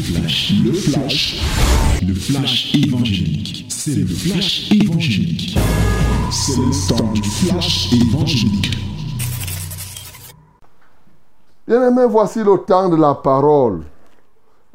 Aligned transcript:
flash, 0.00 0.54
le 0.64 0.72
flash, 0.72 2.00
le 2.06 2.14
flash 2.14 2.74
évangélique. 2.74 3.66
C'est 3.68 3.94
le 3.94 4.06
flash 4.06 4.70
évangélique. 4.72 5.58
C'est 6.30 6.56
le 6.56 6.88
temps 6.88 7.12
du 7.12 7.22
flash 7.22 7.92
évangélique. 7.92 8.70
Bien-aimés, 11.66 12.06
voici 12.08 12.42
le 12.42 12.56
temps 12.64 12.88
de 12.88 12.96
la 12.96 13.14
parole. 13.14 13.82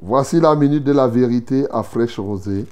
Voici 0.02 0.40
la 0.40 0.56
minute 0.56 0.84
de 0.84 0.92
la 0.92 1.08
vérité 1.08 1.66
à 1.72 1.82
fraîche 1.82 2.20
rosée. 2.20 2.66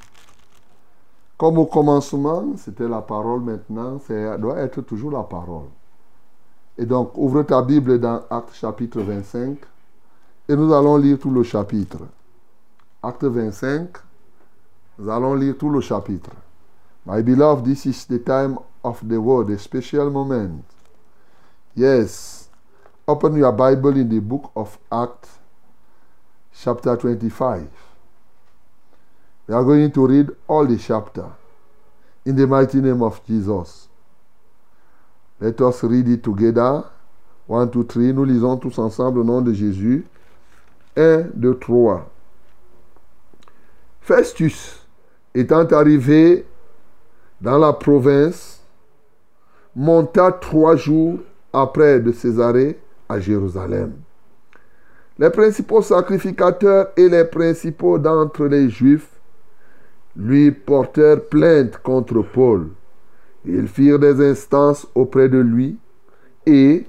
Comme 1.37 1.57
au 1.57 1.65
commencement, 1.65 2.45
c'était 2.57 2.87
la 2.87 3.01
parole 3.01 3.41
maintenant, 3.41 3.99
ça 4.07 4.37
doit 4.37 4.59
être 4.59 4.81
toujours 4.81 5.11
la 5.11 5.23
parole. 5.23 5.67
Et 6.77 6.85
donc, 6.85 7.17
ouvre 7.17 7.43
ta 7.43 7.61
Bible 7.61 7.99
dans 7.99 8.21
Acte 8.29 8.53
chapitre 8.53 9.01
25 9.01 9.57
et 10.49 10.55
nous 10.55 10.73
allons 10.73 10.97
lire 10.97 11.17
tout 11.19 11.31
le 11.31 11.43
chapitre. 11.43 11.99
Acte 13.03 13.25
25, 13.25 13.97
nous 14.97 15.09
allons 15.09 15.35
lire 15.35 15.57
tout 15.57 15.69
le 15.69 15.81
chapitre. 15.81 16.31
My 17.05 17.21
beloved, 17.21 17.65
this 17.65 17.85
is 17.85 18.05
the 18.07 18.19
time 18.19 18.57
of 18.81 19.05
the 19.05 19.17
word, 19.19 19.49
a 19.49 19.57
special 19.57 20.09
moment. 20.09 20.63
Yes. 21.75 22.47
Open 23.05 23.35
your 23.35 23.51
Bible 23.51 23.97
in 23.97 24.07
the 24.07 24.21
book 24.21 24.51
of 24.55 24.79
Acts, 24.89 25.37
chapter 26.53 26.95
25. 26.95 27.67
We 29.47 29.53
are 29.53 29.63
going 29.65 29.91
to 29.91 30.07
read 30.07 30.29
all 30.47 30.65
the 30.65 30.77
chapter 30.77 31.29
in 32.25 32.37
the 32.37 32.47
mighty 32.47 32.79
name 32.79 33.03
of 33.03 33.19
Jesus. 33.27 33.89
Let 35.41 35.59
us 35.59 35.83
read 35.83 36.07
it 36.07 36.23
together. 36.23 36.85
One, 37.47 37.69
two, 37.69 37.83
three. 37.83 38.13
Nous 38.13 38.23
lisons 38.23 38.57
tous 38.57 38.79
ensemble 38.79 39.19
au 39.19 39.23
nom 39.25 39.41
de 39.41 39.51
Jésus. 39.51 40.05
1, 40.95 41.31
2, 41.35 41.59
3. 41.59 42.12
Festus, 44.03 44.85
étant 45.33 45.65
arrivé 45.67 46.45
dans 47.39 47.57
la 47.57 47.71
province, 47.71 48.61
monta 49.73 50.29
trois 50.33 50.75
jours 50.75 51.19
après 51.53 52.01
de 52.01 52.11
Césarée 52.11 52.77
à 53.07 53.21
Jérusalem. 53.21 53.93
Les 55.17 55.29
principaux 55.29 55.81
sacrificateurs 55.81 56.89
et 56.97 57.07
les 57.07 57.23
principaux 57.23 57.97
d'entre 57.97 58.45
les 58.47 58.69
Juifs 58.69 59.09
lui 60.17 60.51
portèrent 60.51 61.23
plainte 61.23 61.77
contre 61.77 62.23
Paul. 62.23 62.71
Ils 63.45 63.69
firent 63.69 63.99
des 63.99 64.19
instances 64.29 64.85
auprès 64.95 65.29
de 65.29 65.39
lui 65.39 65.77
et, 66.45 66.85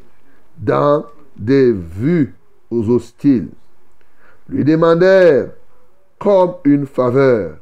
dans 0.59 1.07
des 1.37 1.71
vues 1.71 2.35
aux 2.73 2.91
hostiles, 2.91 3.51
lui 4.49 4.65
demandèrent 4.65 5.51
comme 6.19 6.55
une 6.65 6.87
faveur 6.87 7.59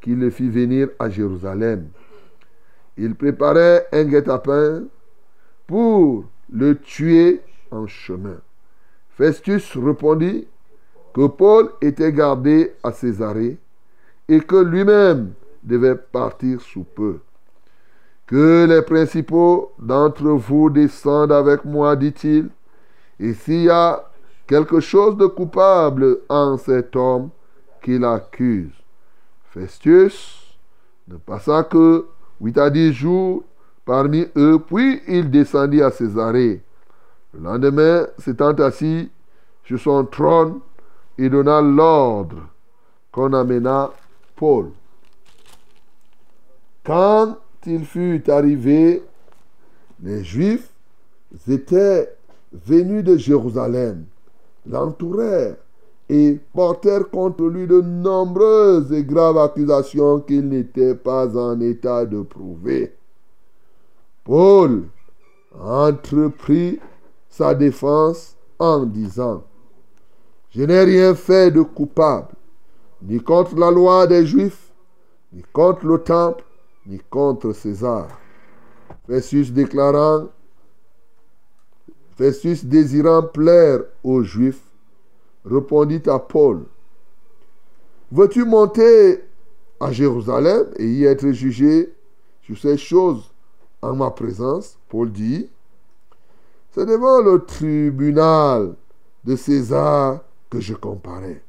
qu'il 0.00 0.18
le 0.18 0.30
fit 0.30 0.48
venir 0.48 0.88
à 0.98 1.08
Jérusalem. 1.08 1.88
Il 2.96 3.14
préparait 3.14 3.86
un 3.92 4.04
guet-apens 4.04 4.84
pour 5.66 6.24
le 6.52 6.78
tuer 6.78 7.42
en 7.70 7.86
chemin. 7.86 8.38
Festus 9.10 9.76
répondit 9.76 10.46
que 11.14 11.26
Paul 11.26 11.70
était 11.80 12.12
gardé 12.12 12.74
à 12.82 12.92
Césarée 12.92 13.58
et 14.28 14.40
que 14.40 14.56
lui-même 14.56 15.32
devait 15.62 15.96
partir 15.96 16.60
sous 16.60 16.84
peu. 16.84 17.18
Que 18.26 18.66
les 18.66 18.82
principaux 18.82 19.72
d'entre 19.78 20.24
vous 20.24 20.68
descendent 20.70 21.32
avec 21.32 21.64
moi, 21.64 21.96
dit-il, 21.96 22.48
et 23.18 23.34
s'il 23.34 23.62
y 23.62 23.70
a 23.70 24.10
quelque 24.46 24.80
chose 24.80 25.16
de 25.16 25.26
coupable 25.26 26.18
en 26.28 26.56
cet 26.58 26.94
homme 26.96 27.30
qu'il 27.86 28.04
accuse. 28.04 28.72
Festus 29.54 30.56
ne 31.06 31.18
passa 31.18 31.62
que 31.62 32.06
huit 32.40 32.58
à 32.58 32.68
dix 32.68 32.92
jours 32.92 33.44
parmi 33.84 34.26
eux, 34.36 34.58
puis 34.58 35.00
il 35.06 35.30
descendit 35.30 35.80
à 35.80 35.92
Césarée. 35.92 36.64
Le 37.32 37.40
lendemain, 37.40 38.08
s'étant 38.18 38.54
assis 38.54 39.08
sur 39.64 39.78
son 39.78 40.04
trône, 40.04 40.58
il 41.16 41.30
donna 41.30 41.62
l'ordre 41.62 42.48
qu'on 43.12 43.32
amena 43.32 43.92
Paul. 44.34 44.70
Quand 46.84 47.38
il 47.66 47.84
fut 47.84 48.28
arrivé, 48.28 49.04
les 50.02 50.24
Juifs 50.24 50.70
étaient 51.48 52.16
venus 52.52 53.04
de 53.04 53.16
Jérusalem, 53.16 54.06
l'entourèrent 54.68 55.56
et 56.08 56.38
portèrent 56.54 57.10
contre 57.10 57.44
lui 57.44 57.66
de 57.66 57.80
nombreuses 57.80 58.92
et 58.92 59.04
graves 59.04 59.38
accusations 59.38 60.20
qu'il 60.20 60.48
n'était 60.48 60.94
pas 60.94 61.36
en 61.36 61.60
état 61.60 62.04
de 62.04 62.22
prouver. 62.22 62.94
Paul 64.24 64.84
entreprit 65.58 66.78
sa 67.28 67.54
défense 67.54 68.36
en 68.58 68.84
disant, 68.84 69.44
Je 70.50 70.62
n'ai 70.62 70.82
rien 70.82 71.14
fait 71.14 71.50
de 71.50 71.62
coupable, 71.62 72.34
ni 73.02 73.20
contre 73.20 73.56
la 73.56 73.70
loi 73.70 74.06
des 74.06 74.26
Juifs, 74.26 74.72
ni 75.32 75.42
contre 75.52 75.86
le 75.86 75.98
temple, 75.98 76.44
ni 76.86 77.00
contre 77.10 77.52
César. 77.52 78.08
Festus 79.06 79.52
déclarant, 79.52 80.28
Festus 82.16 82.64
désirant 82.64 83.22
plaire 83.22 83.80
aux 84.02 84.22
Juifs, 84.22 84.65
répondit 85.46 86.02
à 86.06 86.18
Paul, 86.18 86.64
Veux-tu 88.12 88.44
monter 88.44 89.20
à 89.80 89.90
Jérusalem 89.90 90.66
et 90.76 90.86
y 90.86 91.04
être 91.04 91.32
jugé 91.32 91.92
sur 92.42 92.56
ces 92.56 92.76
choses 92.76 93.32
en 93.82 93.96
ma 93.96 94.10
présence? 94.10 94.78
Paul 94.88 95.10
dit, 95.10 95.48
C'est 96.70 96.86
devant 96.86 97.20
le 97.20 97.44
tribunal 97.44 98.76
de 99.24 99.34
César 99.34 100.20
que 100.48 100.60
je 100.60 100.74
comparais. 100.74 101.42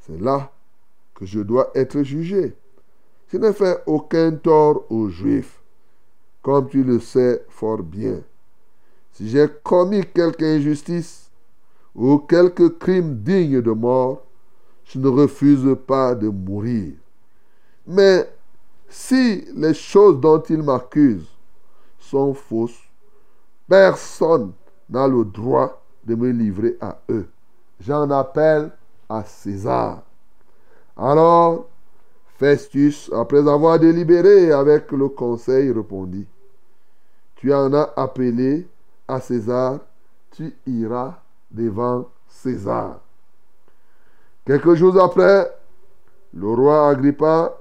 C'est 0.00 0.20
là 0.20 0.50
que 1.14 1.24
je 1.24 1.40
dois 1.40 1.70
être 1.74 2.02
jugé. 2.02 2.54
Je 3.28 3.38
n'ai 3.38 3.52
fait 3.52 3.82
aucun 3.86 4.32
tort 4.32 4.84
aux 4.90 5.08
Juifs, 5.08 5.60
comme 6.42 6.68
tu 6.68 6.82
le 6.82 6.98
sais 7.00 7.44
fort 7.48 7.82
bien. 7.82 8.20
Si 9.12 9.28
j'ai 9.28 9.46
commis 9.62 10.04
quelque 10.04 10.44
injustice 10.44 11.25
ou 11.96 12.18
quelque 12.18 12.68
crime 12.68 13.16
digne 13.22 13.62
de 13.62 13.70
mort, 13.70 14.22
je 14.84 14.98
ne 14.98 15.08
refuse 15.08 15.76
pas 15.86 16.14
de 16.14 16.28
mourir. 16.28 16.92
Mais 17.86 18.30
si 18.88 19.46
les 19.54 19.74
choses 19.74 20.20
dont 20.20 20.42
il 20.42 20.62
m'accuse 20.62 21.26
sont 21.98 22.34
fausses, 22.34 22.82
personne 23.66 24.52
n'a 24.90 25.08
le 25.08 25.24
droit 25.24 25.82
de 26.04 26.14
me 26.14 26.30
livrer 26.30 26.76
à 26.80 26.98
eux. 27.08 27.26
J'en 27.80 28.10
appelle 28.10 28.70
à 29.08 29.24
César. 29.24 30.02
Alors, 30.96 31.66
Festus, 32.38 33.10
après 33.12 33.48
avoir 33.48 33.78
délibéré 33.78 34.52
avec 34.52 34.92
le 34.92 35.08
conseil, 35.08 35.72
répondit, 35.72 36.26
Tu 37.36 37.52
en 37.52 37.72
as 37.72 37.92
appelé 37.96 38.68
à 39.08 39.20
César, 39.20 39.80
tu 40.30 40.54
iras 40.66 41.14
devant 41.56 42.08
César. 42.28 43.00
Quelques 44.44 44.74
jours 44.74 45.02
après, 45.02 45.50
le 46.34 46.48
roi 46.48 46.90
Agrippa 46.90 47.56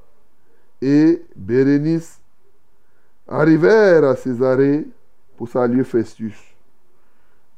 et 0.81 1.25
Bérénice 1.35 2.19
arrivèrent 3.27 4.03
à 4.03 4.15
Césarée 4.15 4.85
pour 5.37 5.47
saluer 5.49 5.83
Festus. 5.83 6.37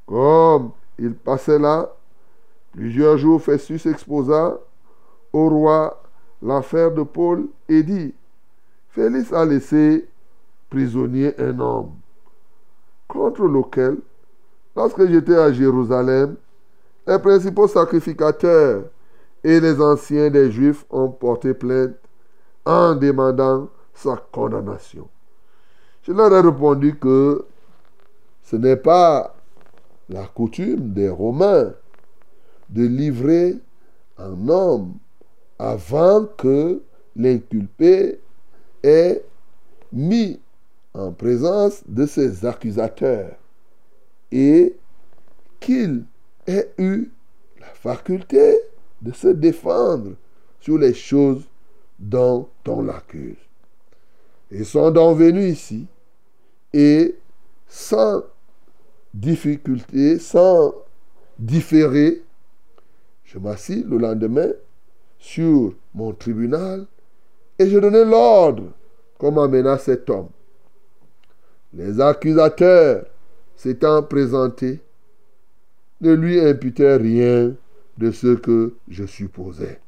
Comme 0.06 0.72
il 0.98 1.14
passait 1.14 1.60
là, 1.60 1.90
plusieurs 2.72 3.18
jours, 3.18 3.42
Festus 3.42 3.86
exposa 3.86 4.58
au 5.34 5.50
roi 5.50 6.02
l'affaire 6.42 6.92
de 6.92 7.04
Paul 7.04 7.48
et 7.68 7.84
dit, 7.84 8.14
Félix 8.90 9.34
a 9.34 9.44
laissé 9.44 10.08
prisonnier 10.70 11.34
un 11.40 11.60
homme, 11.60 11.92
contre 13.08 13.44
lequel, 13.44 13.98
lorsque 14.78 15.08
j'étais 15.08 15.36
à 15.36 15.52
Jérusalem, 15.52 16.36
les 17.08 17.18
principaux 17.18 17.68
sacrificateurs 17.68 18.84
et 19.44 19.60
les 19.60 19.82
anciens 19.82 20.30
des 20.30 20.52
Juifs 20.52 20.86
ont 20.92 21.10
porté 21.10 21.56
plainte 21.56 21.96
en 22.64 22.94
demandant 22.94 23.70
sa 23.96 24.24
condamnation. 24.32 25.10
Je 26.04 26.12
leur 26.12 26.32
ai 26.32 26.42
répondu 26.42 26.96
que 26.96 27.44
ce 28.44 28.56
n'est 28.56 28.78
pas 28.78 29.36
la 30.10 30.28
coutume 30.28 30.94
des 30.94 31.10
Romains 31.10 31.74
de 32.70 32.84
livrer 32.84 33.56
un 34.20 34.48
homme 34.48 34.94
avant 35.58 36.26
que 36.38 36.84
l'inculpé 37.16 38.20
ait 38.84 39.26
mis 39.92 40.40
en 40.94 41.12
présence 41.12 41.82
de 41.88 42.06
ses 42.06 42.46
accusateurs 42.46 43.38
et 44.32 44.76
qu'il 45.60 46.06
ait 46.48 46.72
eu 46.78 47.12
la 47.60 47.68
faculté 47.68 48.56
de 49.02 49.12
se 49.12 49.28
défendre 49.28 50.12
sur 50.60 50.78
les 50.78 50.94
choses 50.94 51.44
dont 52.00 52.48
on 52.68 52.84
l'accuse. 52.84 53.38
Ils 54.52 54.66
sont 54.66 54.92
donc 54.92 55.18
venus 55.18 55.54
ici 55.54 55.88
et 56.74 57.16
sans 57.68 58.24
difficulté, 59.14 60.20
sans 60.20 60.74
différer, 61.40 62.24
je 63.26 63.40
m'assis 63.40 63.84
le 63.84 63.98
lendemain 63.98 64.50
sur 65.20 65.74
mon 65.94 66.14
tribunal 66.14 66.86
et 67.60 67.68
je 67.70 67.78
donnais 67.78 68.06
l'ordre 68.06 68.72
qu'on 69.18 69.32
m'amena 69.32 69.78
cet 69.78 70.10
homme. 70.10 70.30
Les 71.74 72.00
accusateurs 72.00 73.06
s'étant 73.58 74.04
présentés 74.04 74.80
ne 76.00 76.14
lui 76.14 76.40
imputaient 76.40 76.96
rien 76.96 77.54
de 77.98 78.12
ce 78.12 78.36
que 78.36 78.76
je 78.88 79.06
supposais. 79.06 79.80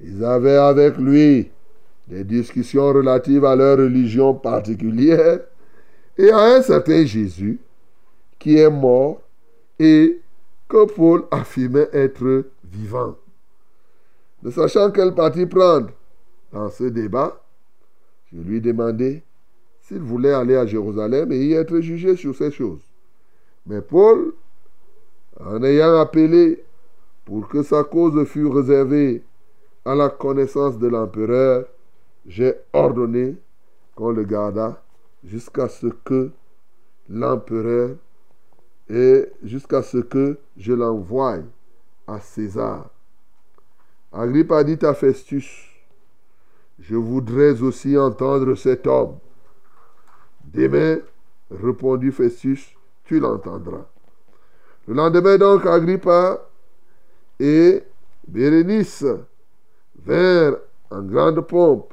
Ils 0.00 0.24
avaient 0.24 0.56
avec 0.56 0.96
lui 0.96 1.50
des 2.06 2.22
discussions 2.22 2.92
relatives 2.92 3.44
à 3.44 3.56
leur 3.56 3.78
religion 3.78 4.32
particulière 4.34 5.40
et 6.16 6.30
à 6.30 6.56
un 6.56 6.62
certain 6.62 7.04
Jésus 7.04 7.58
qui 8.38 8.56
est 8.58 8.70
mort 8.70 9.20
et 9.78 10.20
que 10.68 10.86
Paul 10.86 11.24
affirmait 11.32 11.88
être 11.92 12.44
vivant. 12.64 13.16
Ne 14.42 14.50
sachant 14.50 14.90
quel 14.92 15.14
parti 15.14 15.46
prendre 15.46 15.90
dans 16.52 16.70
ce 16.70 16.84
débat, 16.84 17.42
je 18.32 18.38
lui 18.40 18.60
demandai 18.60 19.24
s'il 19.86 20.00
voulait 20.00 20.32
aller 20.32 20.56
à 20.56 20.66
Jérusalem 20.66 21.30
et 21.30 21.38
y 21.38 21.52
être 21.52 21.78
jugé 21.78 22.16
sur 22.16 22.34
ces 22.34 22.50
choses. 22.50 22.82
Mais 23.66 23.80
Paul, 23.80 24.34
en 25.38 25.62
ayant 25.62 26.00
appelé 26.00 26.64
pour 27.24 27.48
que 27.48 27.62
sa 27.62 27.84
cause 27.84 28.26
fût 28.26 28.48
réservée 28.48 29.22
à 29.84 29.94
la 29.94 30.08
connaissance 30.08 30.78
de 30.78 30.88
l'empereur, 30.88 31.66
j'ai 32.26 32.54
ordonné 32.72 33.36
qu'on 33.94 34.10
le 34.10 34.24
gardât 34.24 34.82
jusqu'à 35.24 35.68
ce 35.68 35.86
que 35.86 36.30
l'empereur 37.08 37.90
et 38.88 39.26
jusqu'à 39.44 39.82
ce 39.82 39.98
que 39.98 40.36
je 40.56 40.72
l'envoie 40.72 41.38
à 42.08 42.20
César. 42.20 42.90
Agrippa 44.12 44.64
dit 44.64 44.84
à 44.84 44.94
Festus, 44.94 45.68
je 46.80 46.96
voudrais 46.96 47.62
aussi 47.62 47.96
entendre 47.96 48.54
cet 48.56 48.86
homme. 48.86 49.18
Demain, 50.52 50.98
répondit 51.50 52.12
Festus, 52.12 52.74
tu 53.04 53.20
l'entendras. 53.20 53.86
Le 54.86 54.94
lendemain 54.94 55.36
donc, 55.36 55.66
Agrippa 55.66 56.48
et 57.40 57.82
Bérénice 58.26 59.04
vinrent 60.04 60.58
en 60.90 61.02
grande 61.02 61.40
pompe 61.40 61.92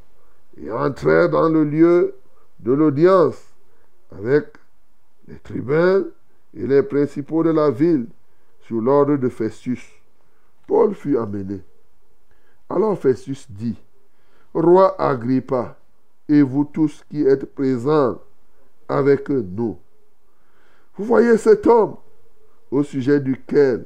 et 0.57 0.71
entrèrent 0.71 1.29
dans 1.29 1.50
le 1.50 1.63
lieu 1.63 2.15
de 2.59 2.71
l'audience 2.71 3.41
avec 4.11 4.53
les 5.27 5.38
tribuns 5.39 6.05
et 6.53 6.67
les 6.67 6.83
principaux 6.83 7.44
de 7.44 7.50
la 7.50 7.71
ville 7.71 8.07
sur 8.61 8.79
l'ordre 8.79 9.17
de 9.17 9.29
Festus. 9.29 9.83
Paul 10.67 10.94
fut 10.94 11.17
amené. 11.17 11.61
Alors 12.69 12.97
Festus 12.97 13.50
dit, 13.50 13.81
Roi 14.53 14.95
Agrippa, 15.01 15.75
et 16.29 16.41
vous 16.41 16.63
tous 16.63 17.03
qui 17.09 17.23
êtes 17.23 17.53
présents 17.53 18.19
avec 18.89 19.30
nous, 19.30 19.77
vous 20.95 21.06
voyez 21.06 21.38
cet 21.38 21.65
homme 21.65 21.95
au 22.69 22.83
sujet 22.83 23.19
duquel 23.19 23.85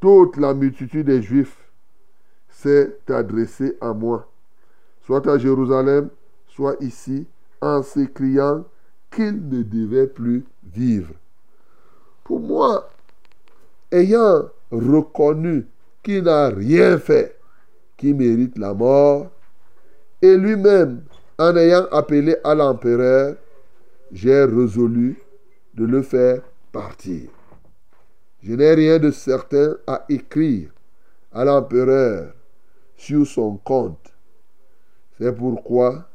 toute 0.00 0.36
la 0.36 0.54
multitude 0.54 1.06
des 1.06 1.22
Juifs 1.22 1.56
s'est 2.50 2.96
adressée 3.08 3.76
à 3.80 3.92
moi, 3.92 4.28
soit 5.04 5.26
à 5.28 5.38
Jérusalem, 5.38 6.08
soit 6.48 6.76
ici, 6.80 7.26
en 7.60 7.82
s'écriant 7.82 8.64
qu'il 9.10 9.48
ne 9.48 9.62
devait 9.62 10.06
plus 10.06 10.44
vivre. 10.64 11.14
Pour 12.24 12.40
moi, 12.40 12.90
ayant 13.92 14.48
reconnu 14.70 15.66
qu'il 16.02 16.24
n'a 16.24 16.48
rien 16.48 16.98
fait 16.98 17.38
qui 17.96 18.12
mérite 18.12 18.58
la 18.58 18.74
mort, 18.74 19.30
et 20.20 20.36
lui-même 20.36 21.02
en 21.38 21.56
ayant 21.56 21.86
appelé 21.92 22.36
à 22.44 22.54
l'empereur, 22.54 23.36
j'ai 24.12 24.44
résolu 24.44 25.18
de 25.74 25.84
le 25.84 26.02
faire 26.02 26.42
partir. 26.72 27.28
Je 28.42 28.52
n'ai 28.54 28.74
rien 28.74 28.98
de 28.98 29.10
certain 29.10 29.76
à 29.86 30.04
écrire 30.08 30.70
à 31.32 31.44
l'empereur 31.44 32.32
sur 32.96 33.26
son 33.26 33.56
compte. 33.56 34.12
C'est 35.18 35.34
pourquoi 35.34 36.08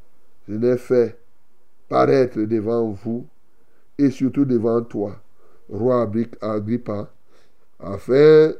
je 0.48 0.54
n'ai 0.54 0.78
fait 0.78 1.18
paraître 1.90 2.40
devant 2.40 2.90
vous 2.92 3.28
et 3.98 4.10
surtout 4.10 4.46
devant 4.46 4.82
toi, 4.82 5.22
roi 5.70 6.10
Agrippa, 6.42 7.12
afin 7.80 8.54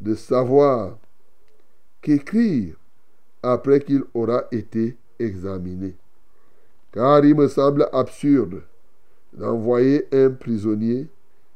de 0.00 0.14
savoir 0.14 0.98
qu'écrire 2.00 2.74
après 3.42 3.80
qu'il 3.80 4.02
aura 4.14 4.44
été 4.50 4.96
examiné. 5.18 5.94
Car 6.92 7.24
il 7.24 7.34
me 7.34 7.48
semble 7.48 7.88
absurde 7.92 8.62
d'envoyer 9.32 10.08
un 10.12 10.30
prisonnier 10.30 11.08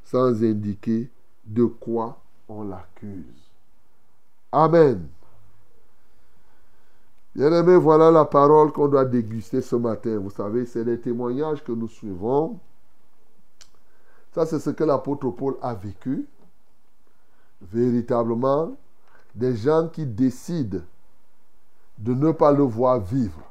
sans 0.05 0.43
indiquer 0.45 1.11
de 1.45 1.65
quoi 1.65 2.21
on 2.49 2.65
l'accuse. 2.65 3.51
Amen. 4.53 5.09
Bien-aimés, 7.35 7.77
voilà 7.77 8.13
la 8.13 8.25
parole 8.25 8.71
qu'on 8.71 8.87
doit 8.87 9.05
déguster 9.05 9.61
ce 9.61 9.75
matin. 9.75 10.19
Vous 10.19 10.31
savez, 10.31 10.67
c'est 10.67 10.85
les 10.85 11.01
témoignages 11.01 11.65
que 11.65 11.73
nous 11.73 11.89
suivons. 11.89 12.61
Ça, 14.33 14.47
c'est 14.47 14.61
ce 14.61 14.71
que 14.71 14.85
l'apôtre 14.85 15.31
Paul 15.31 15.57
a 15.61 15.75
vécu. 15.75 16.29
Véritablement, 17.61 18.77
des 19.35 19.57
gens 19.57 19.89
qui 19.89 20.07
décident 20.07 20.81
de 21.99 22.15
ne 22.15 22.31
pas 22.31 22.53
le 22.53 22.63
voir 22.63 23.01
vivre. 23.01 23.43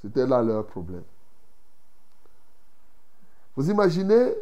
C'était 0.00 0.26
là 0.26 0.42
leur 0.42 0.66
problème. 0.66 1.04
Vous 3.58 3.72
imaginez, 3.72 4.34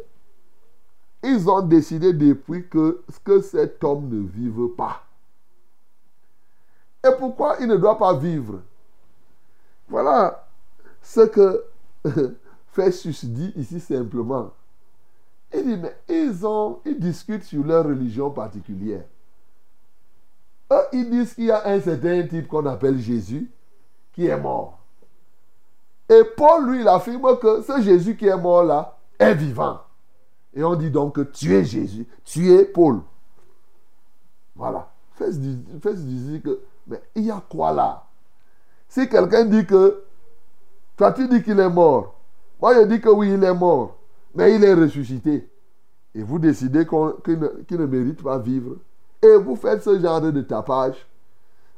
ils 1.23 1.49
ont 1.49 1.63
décidé 1.63 2.13
depuis 2.13 2.69
que, 2.69 3.01
cet 3.41 3.83
homme 3.83 4.07
ne 4.09 4.27
vive 4.27 4.67
pas. 4.77 5.01
Et 7.03 7.09
pourquoi 7.17 7.55
il 7.59 7.65
ne 7.65 7.77
doit 7.77 7.97
pas 7.97 8.13
vivre? 8.13 8.61
Voilà 9.89 10.47
ce 11.01 11.21
que 11.21 11.63
Festus 12.67 13.25
dit 13.25 13.51
ici 13.55 13.79
simplement. 13.79 14.51
Il 15.51 15.63
dit, 15.63 15.77
mais 15.77 15.97
ils, 16.07 16.45
ont, 16.45 16.77
ils 16.85 16.99
discutent 16.99 17.45
sur 17.45 17.65
leur 17.65 17.85
religion 17.85 18.29
particulière. 18.29 19.05
Eux, 20.71 20.83
ils 20.93 21.09
disent 21.09 21.33
qu'il 21.33 21.45
y 21.45 21.51
a 21.51 21.67
un 21.67 21.81
certain 21.81 22.21
type 22.27 22.47
qu'on 22.47 22.67
appelle 22.67 22.99
Jésus 22.99 23.49
qui 24.13 24.27
est 24.27 24.39
mort. 24.39 24.77
Et 26.07 26.21
Paul, 26.35 26.69
lui, 26.69 26.81
il 26.81 26.87
affirme 26.87 27.39
que 27.39 27.63
ce 27.63 27.81
Jésus 27.81 28.15
qui 28.15 28.27
est 28.27 28.37
mort 28.37 28.63
là 28.63 28.93
est 29.19 29.33
vivant. 29.33 29.81
Et 30.53 30.63
on 30.63 30.75
dit 30.75 30.89
donc 30.89 31.15
que 31.15 31.21
tu 31.21 31.53
es 31.53 31.63
Jésus, 31.63 32.07
tu 32.23 32.51
es 32.51 32.65
Paul. 32.65 33.01
Voilà. 34.55 34.91
Fais 35.13 35.31
dire 35.31 36.41
que, 36.43 36.59
mais 36.87 37.01
il 37.15 37.25
y 37.25 37.31
a 37.31 37.43
quoi 37.47 37.71
là? 37.71 38.05
Si 38.87 39.07
quelqu'un 39.09 39.45
dit 39.45 39.65
que, 39.65 40.03
toi 40.95 41.11
tu 41.11 41.27
dis 41.27 41.43
qu'il 41.43 41.59
est 41.59 41.69
mort, 41.69 42.15
moi 42.61 42.73
je 42.75 42.87
dis 42.87 43.01
que 43.01 43.09
oui, 43.09 43.33
il 43.33 43.43
est 43.43 43.53
mort, 43.53 43.97
mais 44.33 44.55
il 44.55 44.63
est 44.63 44.73
ressuscité. 44.73 45.49
Et 46.15 46.23
vous 46.23 46.39
décidez 46.39 46.85
qu'il 46.87 47.39
ne, 47.39 47.77
ne 47.77 47.85
mérite 47.85 48.23
pas 48.23 48.39
vivre. 48.39 48.77
Et 49.21 49.35
vous 49.37 49.55
faites 49.55 49.83
ce 49.83 49.99
genre 49.99 50.21
de 50.21 50.41
tapage. 50.41 51.05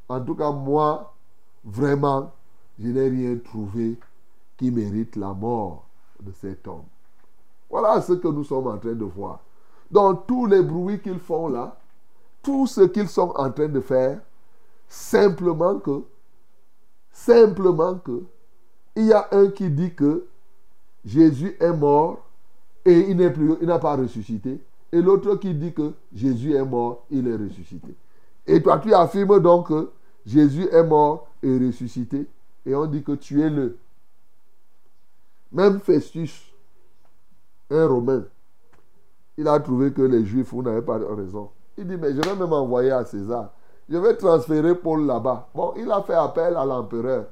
En 0.08 0.22
tout 0.22 0.36
cas, 0.36 0.52
moi, 0.52 1.14
vraiment, 1.64 2.32
je 2.80 2.88
n'ai 2.88 3.10
rien 3.10 3.38
trouvé 3.38 3.98
qui 4.58 4.72
mérite 4.72 5.16
la 5.16 5.34
mort 5.34 5.86
de 6.22 6.32
cet 6.32 6.68
homme. 6.68 6.86
Voilà 7.70 8.02
ce 8.02 8.14
que 8.14 8.28
nous 8.28 8.44
sommes 8.44 8.68
en 8.68 8.78
train 8.78 8.94
de 8.94 9.06
voir. 9.06 9.40
Dans 9.92 10.16
tous 10.16 10.46
les 10.46 10.62
bruits 10.62 11.00
qu'ils 11.00 11.20
font 11.20 11.48
là, 11.48 11.78
tout 12.42 12.68
ce 12.68 12.82
qu'ils 12.82 13.08
sont 13.08 13.32
en 13.36 13.52
train 13.52 13.68
de 13.68 13.80
faire, 13.80 14.20
simplement 14.88 15.80
que, 15.80 16.04
simplement 17.12 17.96
que, 17.96 18.24
il 18.96 19.06
y 19.06 19.14
a 19.14 19.28
un 19.32 19.50
qui 19.50 19.70
dit 19.70 19.94
que 19.94 20.26
Jésus 21.06 21.56
est 21.60 21.74
mort 21.74 22.26
et 22.86 23.10
il 23.10 23.18
n'est 23.18 23.32
plus, 23.32 23.56
il 23.62 23.68
n'a 23.68 23.80
pas 23.80 23.96
ressuscité. 23.96 24.60
Et 24.92 25.02
l'autre 25.02 25.36
qui 25.36 25.54
dit 25.54 25.74
que 25.74 25.94
Jésus 26.14 26.54
est 26.56 26.66
mort, 26.66 27.06
il 27.12 27.28
est 27.28 27.36
ressuscité. 27.36 27.96
Et 28.48 28.62
toi, 28.62 28.80
tu 28.80 28.94
affirmes 28.94 29.40
donc 29.40 29.68
que 29.68 29.92
Jésus 30.26 30.68
est 30.72 30.84
mort 30.84 31.28
et 31.44 31.58
ressuscité. 31.58 32.26
Et 32.66 32.74
on 32.74 32.86
dit 32.88 33.04
que 33.04 33.12
tu 33.14 33.42
es 33.42 33.50
le. 33.50 33.78
Même 35.52 35.80
Festus, 35.80 36.49
un 37.70 37.88
Romain, 37.88 38.24
il 39.38 39.48
a 39.48 39.60
trouvé 39.60 39.92
que 39.92 40.02
les 40.02 40.26
Juifs 40.26 40.54
n'avaient 40.54 40.82
pas 40.82 41.00
raison. 41.16 41.50
Il 41.78 41.88
dit, 41.88 41.98
mais 41.98 42.14
je 42.14 42.22
vais 42.22 42.36
même 42.36 42.52
envoyer 42.52 42.92
à 42.92 43.06
César. 43.06 43.52
je 43.88 43.98
vais 43.98 44.16
transférer 44.16 44.76
Paul 44.76 45.06
là-bas. 45.06 45.48
Bon, 45.56 45.74
il 45.78 45.90
a 45.92 46.02
fait 46.02 46.14
appel 46.14 46.56
à 46.58 46.66
l'empereur. 46.66 47.26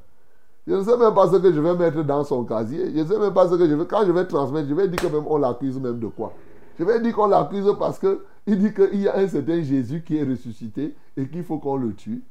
Je 0.65 0.73
ne 0.73 0.83
sais 0.83 0.97
même 0.97 1.13
pas 1.13 1.29
ce 1.29 1.37
que 1.37 1.51
je 1.51 1.59
vais 1.59 1.75
mettre 1.75 2.03
dans 2.03 2.23
son 2.23 2.43
casier. 2.43 2.91
Je 2.93 3.01
ne 3.01 3.05
sais 3.05 3.19
même 3.19 3.33
pas 3.33 3.47
ce 3.47 3.55
que 3.55 3.67
je 3.67 3.73
vais. 3.73 3.85
Quand 3.85 4.05
je 4.05 4.11
vais 4.11 4.25
transmettre, 4.25 4.67
je 4.67 4.73
vais 4.73 4.87
dire 4.87 4.99
que 4.99 5.07
même 5.07 5.25
on 5.27 5.37
l'accuse 5.37 5.79
même 5.79 5.99
de 5.99 6.07
quoi. 6.07 6.33
Je 6.77 6.83
vais 6.83 6.99
dire 6.99 7.15
qu'on 7.15 7.27
l'accuse 7.27 7.73
parce 7.79 7.99
qu'il 7.99 8.59
dit 8.59 8.73
qu'il 8.73 9.01
y 9.01 9.07
a 9.07 9.17
un 9.17 9.27
certain 9.27 9.61
Jésus 9.61 10.03
qui 10.05 10.17
est 10.17 10.23
ressuscité 10.23 10.93
et 11.15 11.27
qu'il 11.27 11.43
faut 11.43 11.57
qu'on 11.57 11.77
le 11.77 11.93
tue. 11.93 12.21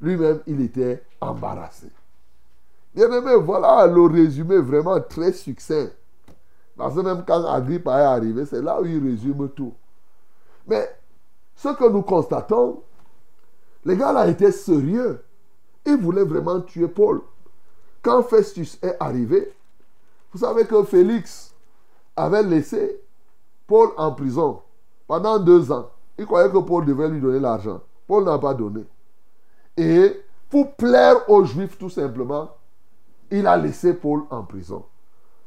Lui-même, 0.00 0.40
il 0.46 0.60
était 0.60 1.02
embarrassé. 1.20 1.88
Bien 2.94 3.10
aimé, 3.10 3.36
voilà 3.42 3.86
le 3.86 4.02
résumé 4.02 4.58
vraiment 4.58 5.00
très 5.00 5.32
succinct. 5.32 5.88
Parce 6.76 6.94
que 6.94 7.00
même 7.00 7.24
quand 7.26 7.44
Agrippa 7.44 8.00
est 8.00 8.04
arrivé, 8.04 8.46
c'est 8.46 8.62
là 8.62 8.80
où 8.80 8.86
il 8.86 9.02
résume 9.02 9.48
tout. 9.50 9.74
Mais 10.66 10.88
ce 11.54 11.68
que 11.68 11.88
nous 11.88 12.02
constatons, 12.02 12.82
les 13.84 13.96
gars 13.96 14.12
là 14.12 14.26
étaient 14.28 14.52
sérieux. 14.52 15.22
Ils 15.84 15.96
voulaient 15.96 16.24
vraiment 16.24 16.60
tuer 16.60 16.88
Paul. 16.88 17.20
Quand 18.02 18.22
Festus 18.22 18.78
est 18.82 18.96
arrivé, 19.00 19.52
vous 20.32 20.38
savez 20.38 20.64
que 20.64 20.82
Félix 20.84 21.54
avait 22.16 22.42
laissé 22.42 23.00
Paul 23.66 23.90
en 23.96 24.12
prison 24.12 24.62
pendant 25.06 25.38
deux 25.38 25.70
ans. 25.70 25.90
Il 26.18 26.26
croyait 26.26 26.50
que 26.50 26.58
Paul 26.58 26.84
devait 26.84 27.08
lui 27.08 27.20
donner 27.20 27.40
l'argent. 27.40 27.80
Paul 28.06 28.24
n'a 28.24 28.38
pas 28.38 28.54
donné. 28.54 28.84
Et 29.76 30.22
pour 30.50 30.74
plaire 30.74 31.28
aux 31.28 31.44
Juifs 31.44 31.78
tout 31.78 31.90
simplement, 31.90 32.50
il 33.30 33.46
a 33.46 33.56
laissé 33.56 33.94
Paul 33.94 34.22
en 34.30 34.42
prison. 34.42 34.84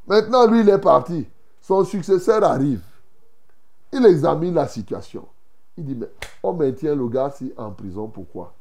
Maintenant, 0.07 0.47
lui, 0.47 0.61
il 0.61 0.69
est 0.69 0.79
parti. 0.79 1.27
Son 1.61 1.83
successeur 1.83 2.43
arrive. 2.43 2.83
Il 3.91 4.05
examine 4.05 4.53
la 4.53 4.67
situation. 4.67 5.27
Il 5.77 5.85
dit, 5.85 5.95
mais 5.95 6.09
on 6.43 6.53
maintient 6.53 6.95
le 6.95 7.07
gars 7.07 7.31
si 7.31 7.53
en 7.57 7.71
prison, 7.71 8.07
pourquoi? 8.07 8.53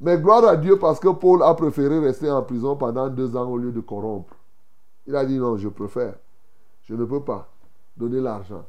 Mais 0.00 0.18
gloire 0.18 0.44
à 0.44 0.56
Dieu 0.56 0.78
parce 0.78 1.00
que 1.00 1.08
Paul 1.08 1.42
a 1.42 1.54
préféré 1.54 1.98
rester 1.98 2.30
en 2.30 2.42
prison 2.42 2.76
pendant 2.76 3.08
deux 3.08 3.36
ans 3.36 3.48
au 3.48 3.56
lieu 3.56 3.72
de 3.72 3.80
corrompre. 3.80 4.34
Il 5.06 5.16
a 5.16 5.24
dit, 5.24 5.38
non, 5.38 5.56
je 5.56 5.68
préfère. 5.68 6.14
Je 6.82 6.94
ne 6.94 7.04
peux 7.04 7.22
pas 7.22 7.48
donner 7.96 8.20
l'argent. 8.20 8.64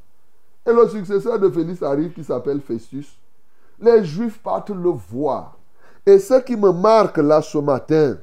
Et 0.66 0.72
le 0.72 0.88
successeur 0.88 1.40
de 1.40 1.50
Félix 1.50 1.84
arrive 1.84 2.14
qui 2.14 2.24
s'appelle 2.24 2.62
Festus. 2.62 3.20
Les 3.80 4.04
Juifs 4.06 4.42
partent 4.42 4.70
le 4.70 4.90
voir. 4.90 5.58
Et 6.06 6.20
ce 6.20 6.42
qui 6.42 6.56
me 6.56 6.72
marque 6.72 7.18
là 7.18 7.42
ce 7.42 7.58
matin, 7.58 8.18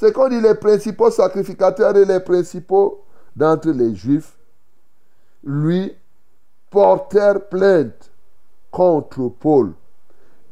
c'est 0.00 0.14
qu'on 0.14 0.30
dit 0.30 0.40
les 0.40 0.54
principaux 0.54 1.10
sacrificateurs 1.10 1.94
et 1.94 2.06
les 2.06 2.20
principaux 2.20 3.04
d'entre 3.36 3.68
les 3.68 3.94
Juifs, 3.94 4.38
lui, 5.44 5.94
portèrent 6.70 7.46
plainte 7.50 8.10
contre 8.70 9.28
Paul. 9.28 9.74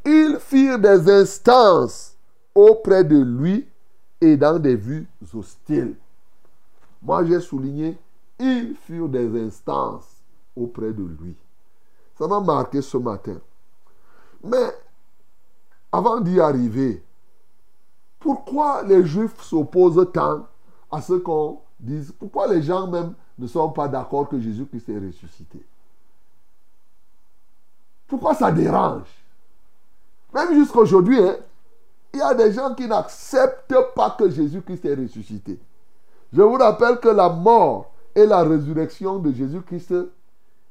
Ils 0.05 0.37
firent 0.39 0.79
des 0.79 1.11
instances 1.11 2.15
auprès 2.55 3.05
de 3.05 3.17
lui 3.17 3.67
et 4.21 4.37
dans 4.37 4.59
des 4.59 4.77
vues 4.77 5.09
hostiles. 5.33 5.95
Moi, 7.01 7.25
j'ai 7.25 7.41
souligné, 7.41 7.97
ils 8.39 8.75
firent 8.75 9.09
des 9.09 9.47
instances 9.47 10.11
auprès 10.55 10.93
de 10.93 11.05
lui. 11.05 11.35
Ça 12.19 12.29
m'a 12.29 12.41
marqué 12.41 12.83
ce 12.83 12.99
matin. 12.99 13.39
Mais 14.45 14.75
avant 15.91 16.21
d'y 16.21 16.39
arriver, 16.39 17.03
pourquoi 18.19 18.83
les 18.83 19.05
Juifs 19.07 19.41
s'opposent 19.43 20.11
tant 20.13 20.47
à 20.91 21.01
ce 21.01 21.15
qu'on 21.15 21.61
dise? 21.79 22.13
Pourquoi 22.19 22.47
les 22.49 22.63
gens 22.63 22.87
même 22.87 23.15
ne 23.39 23.47
sont 23.47 23.71
pas 23.71 23.89
d'accord 23.89 24.29
que 24.29 24.41
Jésus-Christ 24.41 24.89
est 24.89 24.99
ressuscité? 24.99 25.65
Pourquoi 28.07 28.35
ça 28.35 28.51
dérange? 28.51 29.09
Même 30.35 30.55
jusqu'à 30.55 30.81
aujourd'hui, 30.81 31.21
hein, 31.21 31.37
il 32.13 32.19
y 32.19 32.23
a 32.23 32.35
des 32.35 32.53
gens 32.53 32.75
qui 32.75 32.87
n'acceptent 32.87 33.77
pas 33.95 34.11
que 34.19 34.29
Jésus-Christ 34.31 34.85
est 34.85 34.95
ressuscité. 34.95 35.59
Je 36.33 36.43
vous 36.43 36.55
rappelle 36.55 36.99
que 36.99 37.09
la 37.09 37.29
mort 37.29 37.93
et 38.15 38.27
la 38.27 38.43
résurrection 38.43 39.19
de 39.19 39.33
Jésus-Christ 39.33 39.95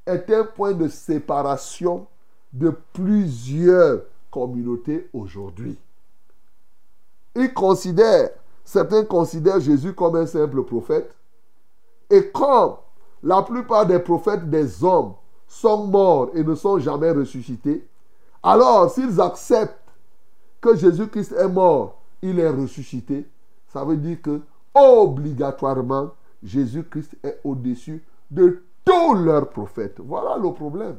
est 0.05 0.29
un 0.31 0.43
point 0.43 0.73
de 0.73 0.87
séparation 0.87 2.07
de 2.51 2.73
plusieurs 2.93 4.01
communautés 4.31 5.09
aujourd'hui. 5.13 5.77
Ils 7.37 7.53
considèrent, 7.53 8.31
certains 8.65 9.05
considèrent 9.05 9.59
Jésus 9.59 9.93
comme 9.93 10.15
un 10.15 10.25
simple 10.25 10.63
prophète. 10.63 11.13
Et 12.09 12.31
comme 12.31 12.77
la 13.21 13.43
plupart 13.43 13.85
des 13.85 13.99
prophètes 13.99 14.49
des 14.49 14.83
hommes 14.83 15.13
sont 15.47 15.85
morts 15.85 16.31
et 16.33 16.43
ne 16.43 16.55
sont 16.55 16.79
jamais 16.79 17.11
ressuscités, 17.11 17.87
alors 18.41 18.89
s'ils 18.89 19.21
acceptent 19.21 19.77
que 20.59 20.75
Jésus-Christ 20.75 21.33
est 21.33 21.47
mort, 21.47 22.01
il 22.23 22.39
est 22.39 22.49
ressuscité, 22.49 23.27
ça 23.67 23.83
veut 23.85 23.97
dire 23.97 24.19
que 24.19 24.41
obligatoirement 24.73 26.09
Jésus-Christ 26.41 27.17
est 27.23 27.39
au-dessus 27.43 28.03
de 28.31 28.63
tous 28.83 29.13
leurs 29.13 29.49
prophètes. 29.49 29.99
Voilà 29.99 30.37
le 30.37 30.51
problème. 30.53 30.97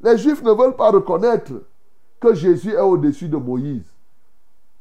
Les 0.00 0.16
Juifs 0.16 0.42
ne 0.42 0.52
veulent 0.52 0.76
pas 0.76 0.90
reconnaître 0.90 1.52
que 2.20 2.32
Jésus 2.32 2.72
est 2.72 2.80
au-dessus 2.80 3.28
de 3.28 3.36
Moïse. 3.36 3.93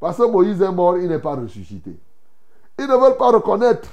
Parce 0.03 0.17
que 0.17 0.23
Moïse 0.23 0.61
est 0.61 0.69
mort, 0.69 0.97
il 0.97 1.07
n'est 1.07 1.17
pas 1.17 1.33
ressuscité. 1.33 1.97
Ils 2.77 2.87
ne 2.87 2.93
veulent 2.93 3.15
pas 3.15 3.31
reconnaître 3.31 3.87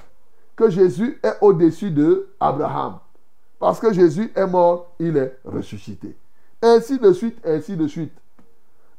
que 0.56 0.68
Jésus 0.68 1.20
est 1.22 1.34
au-dessus 1.40 1.92
de 1.92 2.30
Abraham. 2.40 2.98
Parce 3.60 3.78
que 3.78 3.92
Jésus 3.92 4.32
est 4.34 4.46
mort, 4.48 4.90
il 4.98 5.16
est 5.16 5.38
ressuscité. 5.44 6.16
Ainsi 6.60 6.98
de 6.98 7.12
suite, 7.12 7.38
ainsi 7.46 7.76
de 7.76 7.86
suite. 7.86 8.12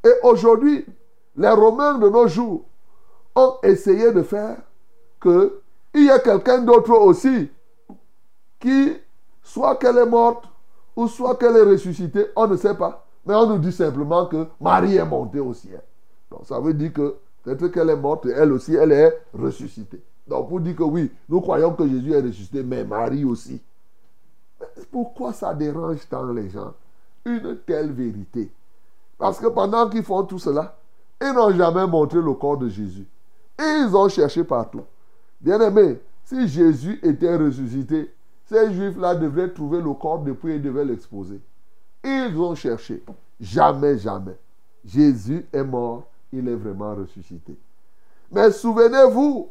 Et 0.02 0.12
aujourd'hui, 0.22 0.86
les 1.36 1.50
Romains 1.50 1.98
de 1.98 2.08
nos 2.08 2.28
jours 2.28 2.64
ont 3.36 3.56
essayé 3.62 4.10
de 4.10 4.22
faire 4.22 4.56
que 5.20 5.60
il 5.92 6.04
y 6.04 6.08
ait 6.08 6.22
quelqu'un 6.22 6.62
d'autre 6.62 6.92
aussi 6.92 7.50
qui, 8.58 8.96
soit 9.42 9.76
qu'elle 9.76 9.98
est 9.98 10.06
morte, 10.06 10.44
ou 10.96 11.06
soit 11.08 11.36
qu'elle 11.36 11.58
est 11.58 11.72
ressuscitée, 11.72 12.28
on 12.36 12.46
ne 12.46 12.56
sait 12.56 12.74
pas. 12.74 13.04
Mais 13.26 13.34
on 13.34 13.46
nous 13.46 13.58
dit 13.58 13.70
simplement 13.70 14.24
que 14.24 14.46
Marie 14.58 14.96
est 14.96 15.04
montée 15.04 15.40
au 15.40 15.52
ciel. 15.52 15.82
Donc 16.32 16.46
ça 16.46 16.58
veut 16.58 16.74
dire 16.74 16.92
que 16.92 17.14
peut-être 17.42 17.68
qu'elle 17.68 17.90
est 17.90 17.96
morte, 17.96 18.26
elle 18.26 18.52
aussi, 18.52 18.74
elle 18.74 18.92
est 18.92 19.20
ressuscitée. 19.34 20.00
Donc 20.26 20.48
pour 20.48 20.60
dire 20.60 20.74
que 20.74 20.82
oui, 20.82 21.10
nous 21.28 21.40
croyons 21.40 21.74
que 21.74 21.86
Jésus 21.86 22.12
est 22.12 22.20
ressuscité, 22.20 22.62
mais 22.62 22.84
Marie 22.84 23.24
aussi. 23.24 23.60
pourquoi 24.90 25.32
ça 25.32 25.52
dérange 25.54 26.08
tant 26.08 26.24
les 26.32 26.48
gens? 26.48 26.72
Une 27.24 27.58
telle 27.66 27.92
vérité. 27.92 28.50
Parce 29.18 29.38
que 29.38 29.46
pendant 29.46 29.88
qu'ils 29.88 30.02
font 30.02 30.24
tout 30.24 30.38
cela, 30.38 30.76
ils 31.20 31.32
n'ont 31.32 31.54
jamais 31.54 31.86
montré 31.86 32.20
le 32.20 32.32
corps 32.32 32.56
de 32.56 32.68
Jésus. 32.68 33.06
Ils 33.60 33.94
ont 33.94 34.08
cherché 34.08 34.42
partout. 34.42 34.82
Bien 35.40 35.60
aimé, 35.60 36.00
si 36.24 36.48
Jésus 36.48 36.98
était 37.02 37.36
ressuscité, 37.36 38.12
ces 38.46 38.72
juifs-là 38.72 39.14
devraient 39.14 39.52
trouver 39.52 39.80
le 39.80 39.92
corps 39.92 40.20
depuis 40.20 40.54
et 40.54 40.58
devaient 40.58 40.84
l'exposer. 40.84 41.40
Ils 42.02 42.36
ont 42.36 42.54
cherché. 42.54 43.02
Jamais, 43.40 43.98
jamais. 43.98 44.36
Jésus 44.84 45.46
est 45.52 45.62
mort, 45.62 46.04
il 46.32 46.48
est 46.48 46.54
vraiment 46.54 46.94
ressuscité. 46.94 47.56
Mais 48.30 48.50
souvenez-vous 48.50 49.50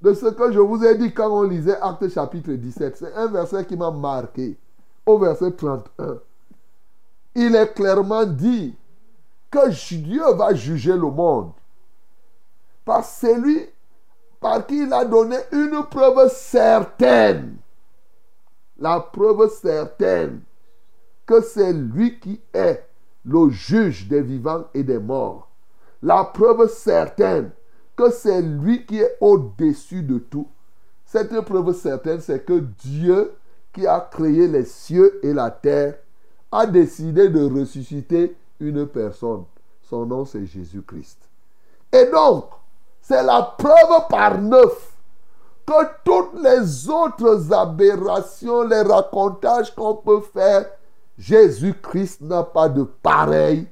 de 0.00 0.14
ce 0.14 0.26
que 0.26 0.52
je 0.52 0.60
vous 0.60 0.84
ai 0.84 0.96
dit 0.96 1.12
quand 1.12 1.30
on 1.30 1.42
lisait 1.42 1.78
Acte 1.80 2.08
chapitre 2.08 2.52
17. 2.52 2.96
C'est 2.96 3.14
un 3.14 3.26
verset 3.26 3.64
qui 3.64 3.76
m'a 3.76 3.90
marqué. 3.90 4.56
Au 5.04 5.18
verset 5.18 5.52
31. 5.52 6.18
Il 7.34 7.54
est 7.54 7.74
clairement 7.74 8.24
dit 8.24 8.74
que 9.50 9.68
Dieu 9.96 10.22
va 10.36 10.54
juger 10.54 10.92
le 10.92 11.10
monde. 11.10 11.52
Par 12.84 13.04
celui 13.04 13.66
par 14.40 14.66
qui 14.66 14.82
il 14.82 14.92
a 14.92 15.04
donné 15.04 15.36
une 15.52 15.82
preuve 15.90 16.30
certaine 16.30 17.56
la 18.78 19.00
preuve 19.00 19.48
certaine 19.50 20.42
que 21.24 21.40
c'est 21.40 21.72
lui 21.72 22.18
qui 22.20 22.40
est 22.52 22.86
le 23.24 23.50
juge 23.50 24.06
des 24.08 24.22
vivants 24.22 24.64
et 24.74 24.84
des 24.84 24.98
morts. 24.98 25.45
La 26.02 26.24
preuve 26.24 26.68
certaine 26.68 27.50
que 27.96 28.10
c'est 28.10 28.42
lui 28.42 28.84
qui 28.84 29.00
est 29.00 29.16
au-dessus 29.20 30.02
de 30.02 30.18
tout. 30.18 30.46
Cette 31.04 31.40
preuve 31.40 31.74
certaine, 31.74 32.20
c'est 32.20 32.44
que 32.44 32.60
Dieu, 32.84 33.32
qui 33.72 33.86
a 33.86 34.00
créé 34.00 34.48
les 34.48 34.64
cieux 34.64 35.20
et 35.24 35.32
la 35.32 35.50
terre, 35.50 35.94
a 36.52 36.66
décidé 36.66 37.28
de 37.28 37.44
ressusciter 37.44 38.36
une 38.60 38.86
personne. 38.86 39.44
Son 39.82 40.04
nom, 40.04 40.24
c'est 40.24 40.44
Jésus-Christ. 40.44 41.18
Et 41.92 42.06
donc, 42.06 42.46
c'est 43.00 43.22
la 43.22 43.54
preuve 43.56 44.08
par 44.08 44.40
neuf 44.40 44.92
que 45.64 45.86
toutes 46.04 46.42
les 46.42 46.88
autres 46.88 47.52
aberrations, 47.52 48.62
les 48.62 48.82
racontages 48.82 49.74
qu'on 49.74 49.94
peut 49.96 50.20
faire, 50.20 50.66
Jésus-Christ 51.18 52.20
n'a 52.22 52.42
pas 52.42 52.68
de 52.68 52.82
pareil 52.82 53.66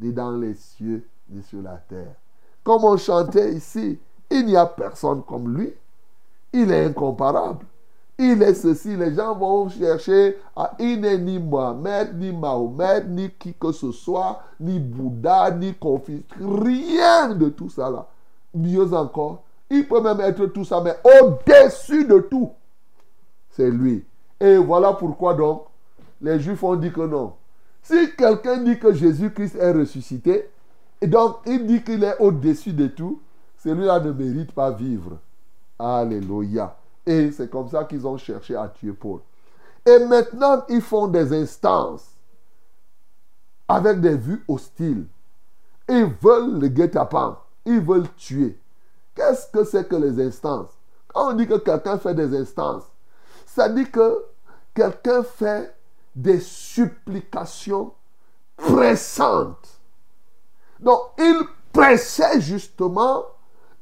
ni 0.00 0.12
dans 0.12 0.32
les 0.32 0.54
cieux 0.54 1.06
ni 1.30 1.42
sur 1.42 1.62
la 1.62 1.76
terre. 1.88 2.14
Comme 2.64 2.84
on 2.84 2.96
chantait 2.96 3.54
ici, 3.54 3.98
il 4.30 4.46
n'y 4.46 4.56
a 4.56 4.66
personne 4.66 5.22
comme 5.22 5.56
lui. 5.56 5.72
Il 6.52 6.70
est 6.70 6.86
incomparable. 6.86 7.64
il 8.18 8.42
est 8.42 8.54
ceci. 8.54 8.96
Les 8.96 9.14
gens 9.14 9.34
vont 9.34 9.68
chercher 9.68 10.38
à 10.56 10.72
il 10.78 11.00
n'est 11.00 11.18
ni 11.18 11.38
Mohamed, 11.38 12.18
ni 12.18 12.32
Mahomet, 12.32 13.04
ni 13.04 13.30
qui 13.30 13.54
que 13.54 13.72
ce 13.72 13.92
soit, 13.92 14.42
ni 14.58 14.78
Bouddha, 14.78 15.50
ni 15.52 15.74
Confucius. 15.74 16.24
Rien 16.40 17.34
de 17.34 17.48
tout 17.48 17.70
ça 17.70 17.90
là. 17.90 18.06
Mieux 18.54 18.92
encore, 18.92 19.42
il 19.70 19.86
peut 19.86 20.00
même 20.00 20.20
être 20.20 20.46
tout 20.46 20.64
ça, 20.64 20.80
mais 20.80 20.96
au-dessus 21.04 22.06
de 22.06 22.18
tout, 22.20 22.50
c'est 23.50 23.70
lui. 23.70 24.04
Et 24.40 24.56
voilà 24.56 24.94
pourquoi 24.94 25.34
donc 25.34 25.64
les 26.20 26.40
Juifs 26.40 26.62
ont 26.64 26.74
dit 26.74 26.90
que 26.90 27.02
non. 27.02 27.34
Si 27.82 28.14
quelqu'un 28.16 28.58
dit 28.58 28.78
que 28.78 28.92
Jésus-Christ 28.92 29.56
est 29.56 29.72
ressuscité, 29.72 30.48
et 31.00 31.06
donc 31.06 31.38
il 31.46 31.66
dit 31.66 31.82
qu'il 31.82 32.02
est 32.04 32.18
au-dessus 32.18 32.72
de 32.72 32.88
tout, 32.88 33.20
celui-là 33.58 34.00
ne 34.00 34.12
mérite 34.12 34.52
pas 34.52 34.70
vivre. 34.70 35.18
Alléluia. 35.78 36.76
Et 37.06 37.30
c'est 37.32 37.50
comme 37.50 37.68
ça 37.68 37.84
qu'ils 37.84 38.06
ont 38.06 38.16
cherché 38.16 38.56
à 38.56 38.68
tuer 38.68 38.92
Paul. 38.92 39.20
Et 39.86 39.98
maintenant, 40.04 40.64
ils 40.68 40.82
font 40.82 41.06
des 41.06 41.32
instances 41.32 42.10
avec 43.66 44.00
des 44.00 44.16
vues 44.16 44.44
hostiles. 44.48 45.06
Ils 45.88 46.12
veulent 46.20 46.58
le 46.58 46.68
guet-apens. 46.68 47.38
Ils 47.64 47.80
veulent 47.80 48.12
tuer. 48.16 48.58
Qu'est-ce 49.14 49.50
que 49.50 49.64
c'est 49.64 49.88
que 49.88 49.96
les 49.96 50.20
instances? 50.22 50.70
Quand 51.08 51.30
on 51.30 51.34
dit 51.34 51.46
que 51.46 51.58
quelqu'un 51.58 51.98
fait 51.98 52.14
des 52.14 52.36
instances, 52.36 52.84
ça 53.46 53.68
dit 53.68 53.90
que 53.90 54.24
quelqu'un 54.74 55.22
fait 55.22 55.74
des 56.14 56.40
supplications 56.40 57.92
pressantes. 58.56 59.77
Donc, 60.80 61.00
il 61.18 61.42
pressait 61.72 62.40
justement, 62.40 63.24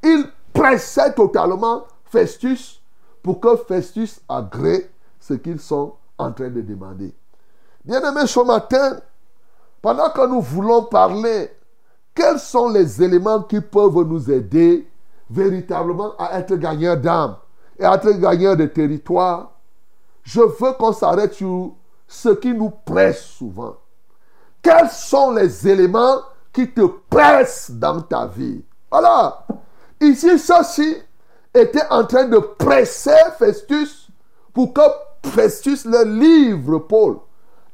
il 0.03 0.26
pressait 0.53 1.12
totalement 1.12 1.85
Festus 2.05 2.81
pour 3.23 3.41
que 3.41 3.57
Festus 3.57 4.21
agrée 4.29 4.91
ce 5.21 5.35
qu'ils 5.35 5.61
sont 5.61 5.95
en 6.19 6.33
train 6.33 6.49
de 6.49 6.61
demander. 6.61 7.15
Bien-aimés, 7.85 8.26
ce 8.26 8.41
matin, 8.41 9.00
pendant 9.83 10.11
que 10.11 10.26
nous 10.26 10.41
voulons 10.41 10.85
parler, 10.85 11.50
quels 12.15 12.38
sont 12.38 12.69
les 12.69 13.03
éléments 13.03 13.43
qui 13.43 13.61
peuvent 13.61 14.03
nous 14.05 14.31
aider 14.31 14.88
véritablement 15.29 16.17
à 16.19 16.38
être 16.38 16.57
gagneurs 16.57 16.97
d'âme 16.97 17.37
et 17.79 17.85
à 17.85 17.95
être 17.95 18.11
gagneurs 18.12 18.57
de 18.57 18.67
territoire? 18.67 19.53
Je 20.23 20.41
veux 20.41 20.73
qu'on 20.73 20.93
s'arrête 20.93 21.35
sur 21.35 21.75
ce 22.09 22.31
qui 22.31 22.53
nous 22.53 22.71
presse 22.71 23.23
souvent. 23.23 23.76
Quels 24.62 24.91
sont 24.91 25.33
les 25.33 25.69
éléments 25.69 26.21
qui 26.57 26.71
te 26.71 26.87
pressent 27.11 27.71
dans 27.71 28.01
ta 28.01 28.27
vie 28.27 28.65
Voilà. 28.91 29.45
Ici, 30.01 30.39
ceci 30.39 30.97
était 31.53 31.87
en 31.91 32.07
train 32.07 32.25
de 32.25 32.39
presser 32.39 33.11
Festus 33.39 34.09
pour 34.55 34.73
que 34.73 34.81
Festus 35.23 35.85
le 35.85 36.05
livre 36.05 36.79
Paul. 36.79 37.19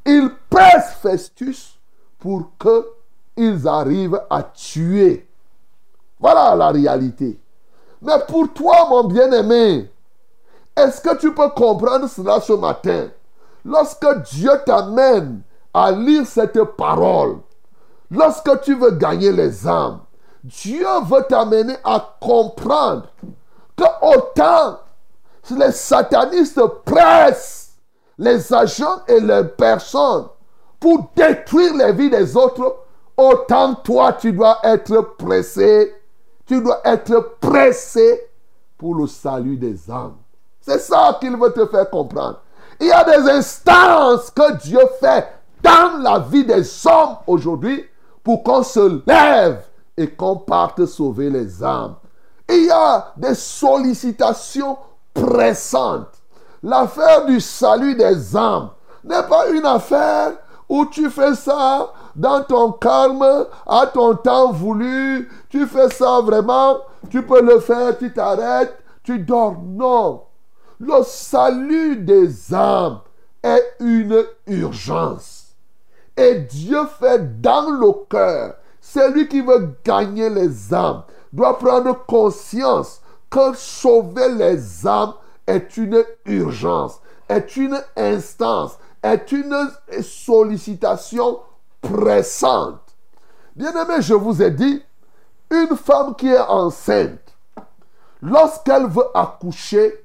Il 0.05 0.33
presse 0.51 0.95
Festus 1.01 1.79
pour 2.19 2.51
qu'ils 2.59 3.69
arrivent 3.69 4.21
à 4.29 4.43
tuer. 4.43 5.29
Voilà 6.19 6.57
la 6.57 6.71
réalité. 6.71 7.39
Mais 8.01 8.19
pour 8.27 8.53
toi, 8.53 8.89
mon 8.89 9.05
bien-aimé, 9.05 9.89
est-ce 10.77 11.01
que 11.01 11.17
tu 11.19 11.33
peux 11.33 11.51
comprendre 11.51 12.09
cela 12.09 12.41
ce 12.41 12.55
matin? 12.55 13.11
Lorsque 13.65 14.23
Dieu 14.33 14.51
t'amène 14.67 15.43
à 15.73 15.93
lire 15.93 16.27
cette 16.27 16.61
parole, 16.77 17.37
lorsque 18.13 18.61
tu 18.61 18.77
veux 18.77 18.93
gagner 18.93 19.33
les 19.33 19.67
âmes, 19.67 20.01
Dieu 20.45 20.87
veut 21.05 21.25
t'amener 21.29 21.77
à 21.83 22.17
comprendre 22.21 23.09
que 23.77 23.85
autant 24.03 24.79
les 25.51 25.73
satanistes 25.73 26.61
pressent 26.85 27.73
les 28.19 28.53
agents 28.53 29.01
et 29.09 29.19
les 29.19 29.45
personnes 29.45 30.27
pour 30.79 31.11
détruire 31.17 31.75
les 31.75 31.93
vies 31.93 32.11
des 32.11 32.37
autres, 32.37 32.77
autant 33.17 33.75
toi 33.75 34.13
tu 34.13 34.33
dois 34.33 34.59
être 34.63 35.17
pressé, 35.17 35.95
tu 36.47 36.61
dois 36.61 36.81
être 36.85 37.37
pressé 37.41 38.29
pour 38.77 38.97
le 38.97 39.07
salut 39.07 39.57
des 39.57 39.91
âmes. 39.91 40.17
C'est 40.61 40.79
ça 40.79 41.17
qu'il 41.21 41.37
veut 41.37 41.53
te 41.53 41.67
faire 41.67 41.89
comprendre. 41.89 42.41
Il 42.81 42.89
y 42.89 42.93
a 42.93 43.05
des 43.05 43.31
instances 43.31 44.31
que 44.31 44.57
Dieu 44.57 44.81
fait 45.01 45.29
dans 45.63 46.03
la 46.03 46.19
vie 46.19 46.45
des 46.45 46.65
hommes 46.87 47.17
aujourd'hui 47.27 47.85
pour 48.23 48.43
qu'on 48.43 48.63
se 48.63 49.03
lève 49.07 49.65
et 49.97 50.11
qu'on 50.11 50.37
parte 50.37 50.87
sauver 50.87 51.31
les 51.31 51.63
âmes. 51.63 51.97
Il 52.49 52.65
y 52.67 52.71
a 52.71 53.13
des 53.17 53.35
sollicitations 53.35 54.77
pressantes. 55.15 56.23
L'affaire 56.63 57.27
du 57.27 57.41
salut 57.41 57.95
des 57.95 58.37
âmes 58.37 58.71
n'est 59.05 59.23
pas 59.25 59.49
une 59.49 59.67
affaire 59.67 60.33
où 60.69 60.87
tu 60.87 61.11
fais 61.11 61.35
ça 61.35 61.93
dans 62.15 62.43
ton 62.43 62.73
calme, 62.73 63.47
à 63.67 63.87
ton 63.87 64.15
temps 64.15 64.53
voulu. 64.53 65.31
Tu 65.49 65.67
fais 65.67 65.89
ça 65.91 66.21
vraiment, 66.21 66.79
tu 67.11 67.23
peux 67.23 67.43
le 67.43 67.61
faire, 67.61 67.99
tu 67.99 68.13
t'arrêtes, 68.13 68.77
tu 69.03 69.19
dors. 69.19 69.57
Non. 69.63 70.23
Le 70.79 71.03
salut 71.05 71.97
des 71.97 72.55
âmes 72.55 73.01
est 73.43 73.75
une 73.81 74.25
urgence. 74.47 75.42
Et 76.17 76.35
Dieu 76.41 76.81
fait 76.99 77.41
dans 77.41 77.71
le 77.71 77.93
cœur. 78.09 78.55
Celui 78.81 79.29
qui 79.29 79.41
veut 79.41 79.77
gagner 79.85 80.29
les 80.29 80.75
âmes 80.75 81.05
doit 81.33 81.59
prendre 81.59 82.05
conscience 82.05 83.01
que 83.31 83.55
sauver 83.55 84.29
les 84.29 84.87
âmes 84.87 85.15
est 85.47 85.77
une 85.77 86.05
urgence, 86.27 87.01
est 87.29 87.57
une 87.57 87.81
instance, 87.97 88.79
est 89.03 89.33
une 89.33 89.71
sollicitation 90.03 91.41
pressante. 91.81 92.81
Bien-aimé, 93.57 93.97
je 94.01 94.15
vous 94.15 94.43
ai 94.43 94.51
dit, 94.51 94.83
une 95.51 95.77
femme 95.77 96.15
qui 96.15 96.29
est 96.29 96.39
enceinte, 96.39 97.35
lorsqu'elle 98.21 98.87
veut 98.87 99.09
accoucher, 99.15 100.05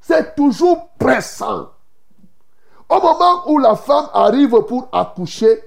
c'est 0.00 0.34
toujours 0.34 0.88
pressant. 0.98 1.70
Au 2.88 3.00
moment 3.00 3.42
où 3.46 3.58
la 3.58 3.74
femme 3.74 4.06
arrive 4.14 4.60
pour 4.62 4.88
accoucher, 4.92 5.62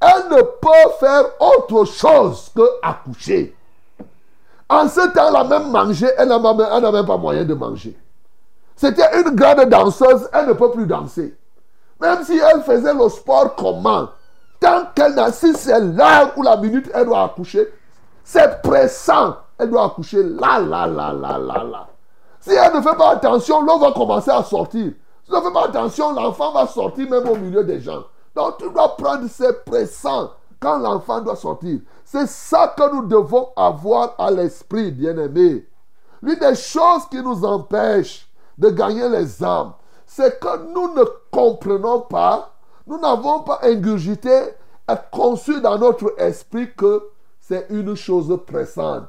elle 0.00 0.28
ne 0.30 0.42
peut 0.42 0.90
faire 0.98 1.24
autre 1.40 1.84
chose 1.84 2.50
que 2.54 2.62
accoucher. 2.82 3.54
En 4.68 4.88
ce 4.88 5.12
temps-là, 5.12 5.44
même 5.44 5.70
manger, 5.70 6.08
elle 6.16 6.28
n'a 6.28 6.38
même, 6.38 7.06
pas 7.06 7.16
moyen 7.16 7.44
de 7.44 7.54
manger. 7.54 7.98
C'était 8.76 9.20
une 9.20 9.34
grande 9.34 9.68
danseuse, 9.68 10.28
elle 10.32 10.46
ne 10.46 10.52
peut 10.52 10.70
plus 10.70 10.86
danser. 10.86 11.36
Même 12.00 12.22
si 12.22 12.38
elle 12.38 12.62
faisait 12.62 12.94
le 12.94 13.08
sport 13.08 13.56
comment, 13.56 14.08
tant 14.60 14.84
qu'elle 14.94 15.14
n'a, 15.14 15.32
si 15.32 15.52
c'est 15.54 15.80
l'heure 15.80 16.32
ou 16.36 16.42
la 16.42 16.56
minute, 16.56 16.90
elle 16.94 17.06
doit 17.06 17.24
accoucher, 17.24 17.66
c'est 18.22 18.62
pressant. 18.62 19.36
Elle 19.58 19.70
doit 19.70 19.86
accoucher 19.86 20.22
là, 20.22 20.60
là, 20.60 20.86
là, 20.86 21.12
là, 21.12 21.38
là, 21.38 21.64
là. 21.64 21.88
Si 22.40 22.50
elle 22.50 22.76
ne 22.76 22.80
fait 22.80 22.96
pas 22.96 23.10
attention, 23.10 23.62
l'eau 23.62 23.78
va 23.78 23.90
commencer 23.90 24.30
à 24.30 24.44
sortir. 24.44 24.92
Si 25.28 25.34
elle 25.34 25.40
ne 25.40 25.46
fait 25.46 25.52
pas 25.52 25.66
attention, 25.66 26.12
l'enfant 26.12 26.52
va 26.52 26.66
sortir 26.66 27.10
même 27.10 27.28
au 27.28 27.36
milieu 27.36 27.62
des 27.62 27.80
gens. 27.80 28.04
Donc 28.34 28.56
tu 28.58 28.70
dois 28.70 28.96
prendre 28.96 29.28
ces 29.28 29.52
pressants 29.66 30.30
quand 30.58 30.78
l'enfant 30.78 31.20
doit 31.20 31.36
sortir. 31.36 31.80
C'est 32.02 32.26
ça 32.26 32.74
que 32.74 32.94
nous 32.94 33.06
devons 33.06 33.50
avoir 33.54 34.14
à 34.18 34.30
l'esprit, 34.30 34.90
bien-aimé. 34.90 35.68
L'une 36.22 36.38
des 36.38 36.54
choses 36.54 37.06
qui 37.10 37.22
nous 37.22 37.44
empêche 37.44 38.26
de 38.56 38.70
gagner 38.70 39.06
les 39.10 39.44
âmes, 39.44 39.74
c'est 40.06 40.40
que 40.40 40.72
nous 40.72 40.94
ne 40.94 41.04
comprenons 41.30 42.00
pas, 42.00 42.54
nous 42.86 42.98
n'avons 42.98 43.40
pas 43.40 43.60
ingurgité 43.62 44.54
et 44.90 44.94
conçu 45.12 45.60
dans 45.60 45.78
notre 45.78 46.18
esprit 46.18 46.72
que 46.74 47.10
c'est 47.38 47.66
une 47.68 47.94
chose 47.94 48.34
pressante. 48.46 49.04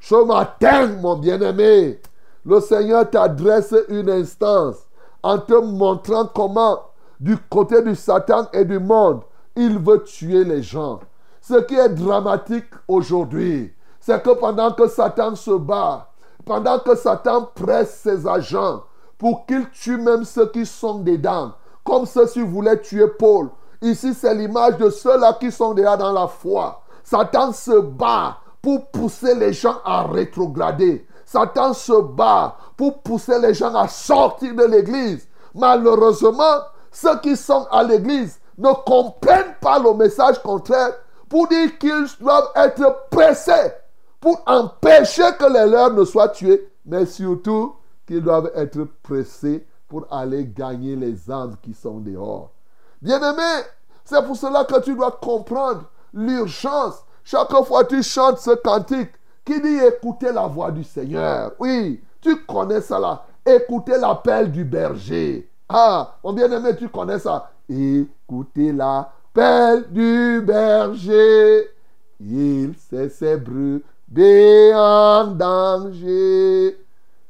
Ce 0.00 0.16
matin, 0.24 0.88
mon 1.00 1.16
bien-aimé, 1.16 2.00
le 2.44 2.60
Seigneur 2.60 3.08
t'adresse 3.08 3.74
une 3.88 4.10
instance 4.10 4.76
en 5.22 5.38
te 5.38 5.54
montrant 5.54 6.26
comment, 6.26 6.80
du 7.20 7.36
côté 7.36 7.82
du 7.82 7.94
Satan 7.94 8.46
et 8.52 8.64
du 8.64 8.78
monde, 8.78 9.22
il 9.56 9.78
veut 9.78 10.02
tuer 10.02 10.44
les 10.44 10.62
gens. 10.62 11.00
Ce 11.40 11.54
qui 11.54 11.74
est 11.74 11.88
dramatique 11.88 12.70
aujourd'hui, 12.88 13.72
c'est 14.00 14.22
que 14.22 14.30
pendant 14.30 14.72
que 14.72 14.88
Satan 14.88 15.34
se 15.34 15.52
bat, 15.52 16.08
pendant 16.44 16.78
que 16.78 16.96
Satan 16.96 17.48
presse 17.54 18.00
ses 18.02 18.26
agents 18.26 18.82
pour 19.18 19.46
qu'il 19.46 19.68
tue 19.70 19.98
même 19.98 20.24
ceux 20.24 20.48
qui 20.48 20.66
sont 20.66 20.98
dedans, 20.98 21.52
comme 21.84 22.06
ceux-ci 22.06 22.40
voulaient 22.40 22.80
tuer 22.80 23.06
Paul. 23.06 23.50
Ici, 23.80 24.14
c'est 24.14 24.34
l'image 24.34 24.76
de 24.78 24.90
ceux-là 24.90 25.34
qui 25.34 25.50
sont 25.50 25.74
déjà 25.74 25.96
dans 25.96 26.12
la 26.12 26.26
foi. 26.26 26.82
Satan 27.04 27.52
se 27.52 27.80
bat 27.80 28.38
pour 28.60 28.86
pousser 28.86 29.34
les 29.34 29.52
gens 29.52 29.76
à 29.84 30.04
rétrograder. 30.04 31.06
Satan 31.32 31.72
se 31.72 31.98
bat 32.02 32.56
pour 32.76 33.02
pousser 33.02 33.38
les 33.38 33.54
gens 33.54 33.74
à 33.74 33.88
sortir 33.88 34.54
de 34.54 34.64
l'église. 34.64 35.26
Malheureusement, 35.54 36.60
ceux 36.90 37.18
qui 37.20 37.38
sont 37.38 37.66
à 37.70 37.82
l'église 37.82 38.38
ne 38.58 38.70
comprennent 38.84 39.54
pas 39.58 39.78
le 39.78 39.94
message 39.94 40.42
contraire 40.42 40.92
pour 41.30 41.48
dire 41.48 41.78
qu'ils 41.78 42.06
doivent 42.20 42.50
être 42.54 43.08
pressés 43.10 43.72
pour 44.20 44.42
empêcher 44.46 45.24
que 45.38 45.50
les 45.50 45.70
leurs 45.70 45.94
ne 45.94 46.04
soient 46.04 46.28
tués, 46.28 46.70
mais 46.84 47.06
surtout 47.06 47.76
qu'ils 48.06 48.22
doivent 48.22 48.52
être 48.54 48.84
pressés 49.02 49.66
pour 49.88 50.06
aller 50.10 50.44
gagner 50.44 50.96
les 50.96 51.30
âmes 51.30 51.56
qui 51.62 51.72
sont 51.72 52.00
dehors. 52.00 52.50
Bien-aimé, 53.00 53.64
c'est 54.04 54.22
pour 54.26 54.36
cela 54.36 54.64
que 54.64 54.80
tu 54.80 54.94
dois 54.94 55.12
comprendre 55.12 55.84
l'urgence. 56.12 57.04
Chaque 57.24 57.52
fois 57.64 57.84
que 57.84 57.96
tu 57.96 58.02
chantes 58.02 58.38
ce 58.38 58.50
cantique 58.50 59.12
qui 59.44 59.60
dit 59.60 59.78
écoutez 59.78 60.32
la 60.32 60.46
voix 60.46 60.70
du 60.70 60.84
Seigneur? 60.84 61.52
Oui, 61.58 62.02
tu 62.20 62.44
connais 62.44 62.80
ça 62.80 62.98
là. 62.98 63.24
Écoutez 63.44 63.98
l'appel 63.98 64.52
du 64.52 64.64
berger. 64.64 65.48
Ah, 65.68 66.16
mon 66.22 66.32
bien-aimé, 66.32 66.76
tu 66.76 66.88
connais 66.88 67.18
ça. 67.18 67.50
Écoutez 67.68 68.72
l'appel 68.72 69.86
du 69.90 70.42
berger. 70.46 71.68
Il 72.20 72.74
sait 72.76 73.08
ses 73.08 73.36
brebis 73.36 74.72
en 74.74 75.26
danger. 75.26 76.78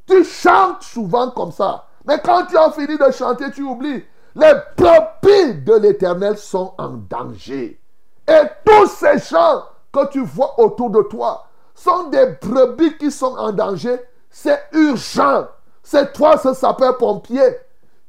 Tu 0.06 0.24
chantes 0.24 0.82
souvent 0.82 1.30
comme 1.30 1.52
ça. 1.52 1.86
Mais 2.06 2.18
quand 2.22 2.44
tu 2.46 2.58
as 2.58 2.72
fini 2.72 2.98
de 2.98 3.10
chanter, 3.10 3.50
tu 3.52 3.62
oublies. 3.62 4.04
Les 4.34 4.52
brebis 4.76 5.62
de 5.64 5.74
l'éternel 5.74 6.36
sont 6.36 6.74
en 6.76 6.90
danger. 7.08 7.80
Et 8.28 8.42
tous 8.64 8.86
ces 8.88 9.18
chants 9.18 9.62
que 9.92 10.08
tu 10.10 10.20
vois 10.20 10.58
autour 10.60 10.90
de 10.90 11.02
toi 11.02 11.46
sont 11.74 12.08
des 12.08 12.36
brebis 12.40 12.96
qui 12.96 13.10
sont 13.10 13.36
en 13.36 13.52
danger. 13.52 13.98
C'est 14.30 14.60
urgent. 14.72 15.46
C'est 15.82 16.12
toi, 16.12 16.38
ce 16.38 16.54
sapeur-pompier, 16.54 17.58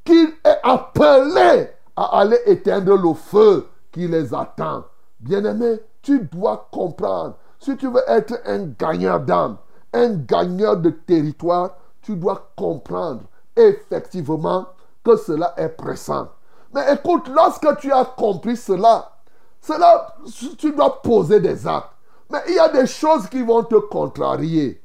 qui 0.04 0.28
est 0.44 0.58
appelé 0.62 1.70
à 1.96 2.20
aller 2.20 2.38
éteindre 2.46 2.96
le 2.96 3.14
feu 3.14 3.66
qui 3.92 4.06
les 4.06 4.32
attend. 4.32 4.84
Bien-aimé, 5.20 5.80
tu 6.02 6.20
dois 6.20 6.68
comprendre. 6.70 7.36
Si 7.58 7.76
tu 7.76 7.88
veux 7.88 8.02
être 8.06 8.34
un 8.46 8.66
gagnant 8.78 9.18
d'âme, 9.18 9.56
un 9.92 10.14
gagneur 10.14 10.76
de 10.76 10.90
territoire, 10.90 11.76
tu 12.02 12.16
dois 12.16 12.50
comprendre 12.56 13.22
effectivement 13.56 14.66
que 15.04 15.16
cela 15.16 15.54
est 15.56 15.68
pressant. 15.70 16.28
Mais 16.74 16.92
écoute, 16.92 17.28
lorsque 17.28 17.76
tu 17.78 17.92
as 17.92 18.04
compris 18.04 18.56
cela, 18.56 19.10
cela, 19.60 20.14
tu 20.58 20.72
dois 20.72 21.00
poser 21.00 21.40
des 21.40 21.66
actes. 21.66 21.93
Mais 22.30 22.38
il 22.48 22.54
y 22.54 22.58
a 22.58 22.68
des 22.68 22.86
choses 22.86 23.28
qui 23.28 23.42
vont 23.42 23.62
te 23.62 23.76
contrarier. 23.76 24.80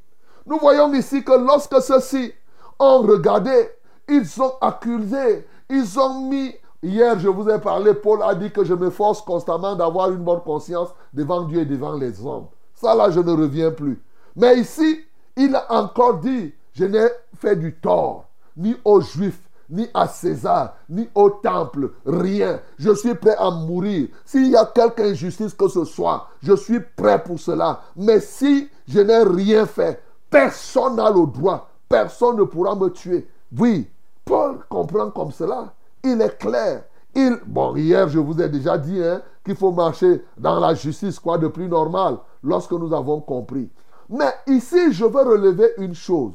Nous 0.45 0.58
voyons 0.58 0.93
ici 0.93 1.23
que 1.23 1.32
lorsque 1.32 1.82
ceux-ci 1.82 2.34
ont 2.80 3.02
regardé, 3.02 3.69
ils 4.08 4.41
ont 4.41 4.54
accusé, 4.62 5.47
ils 5.69 5.99
ont 5.99 6.21
mis... 6.21 6.56
Hier, 6.82 7.19
je 7.19 7.28
vous 7.28 7.49
ai 7.49 7.60
parlé, 7.60 7.93
Paul 7.93 8.23
a 8.23 8.34
dit 8.34 8.52
que 8.52 8.63
je 8.63 8.73
me 8.73 8.89
force 8.89 9.21
constamment 9.21 9.75
d'avoir 9.75 10.12
une 10.12 10.23
bonne 10.23 10.41
conscience 10.41 10.89
devant 11.13 11.41
Dieu 11.41 11.62
et 11.62 11.65
devant 11.65 11.93
les 11.93 12.25
hommes. 12.25 12.47
Ça 12.73 12.95
là, 12.95 13.12
je 13.12 13.19
ne 13.19 13.32
reviens 13.32 13.71
plus. 13.71 14.02
Mais 14.36 14.58
ici, 14.60 15.02
il 15.36 15.56
a 15.56 15.65
encore 15.73 16.19
dit, 16.19 16.54
je 16.73 16.86
n'ai 16.86 17.08
fait 17.38 17.58
du 17.58 17.75
tort, 17.75 18.25
ni 18.56 18.75
aux 18.86 19.02
Juifs, 19.02 19.41
ni 19.69 19.88
à 19.93 20.08
César, 20.08 20.75
ni 20.89 21.08
au 21.13 21.29
temple, 21.29 21.91
rien. 22.05 22.60
Je 22.77 22.93
suis 22.93 23.15
prêt 23.15 23.36
à 23.38 23.51
mourir. 23.51 24.10
S'il 24.25 24.47
y 24.47 24.55
a 24.55 24.65
quelque 24.65 25.01
injustice 25.01 25.53
que 25.53 25.67
ce 25.67 25.86
soit, 25.86 26.27
je 26.41 26.53
suis 26.53 26.79
prêt 26.95 27.23
pour 27.23 27.39
cela. 27.39 27.82
Mais 27.95 28.19
si 28.19 28.69
je 28.88 28.99
n'ai 28.99 29.23
rien 29.23 29.65
fait, 29.65 30.01
personne 30.29 30.95
n'a 30.95 31.10
le 31.10 31.25
droit, 31.27 31.69
personne 31.88 32.38
ne 32.38 32.43
pourra 32.43 32.75
me 32.75 32.89
tuer. 32.89 33.27
Oui, 33.58 33.89
Paul 34.25 34.60
comprend 34.69 35.12
comme 35.12 35.32
cela. 35.32 35.73
Il 36.03 36.21
est 36.21 36.38
clair. 36.38 36.84
Il, 37.15 37.39
bon, 37.45 37.75
hier, 37.75 38.08
je 38.08 38.19
vous 38.19 38.39
ai 38.41 38.49
déjà 38.49 38.77
dit 38.77 39.03
hein, 39.03 39.21
qu'il 39.43 39.55
faut 39.55 39.71
marcher 39.71 40.23
dans 40.38 40.60
la 40.60 40.75
justice, 40.75 41.19
quoi 41.19 41.38
de 41.38 41.47
plus 41.47 41.67
normal, 41.67 42.17
lorsque 42.43 42.71
nous 42.71 42.93
avons 42.93 43.19
compris. 43.19 43.69
Mais 44.10 44.32
ici, 44.47 44.91
je 44.91 45.05
veux 45.05 45.21
relever 45.21 45.71
une 45.77 45.95
chose. 45.95 46.34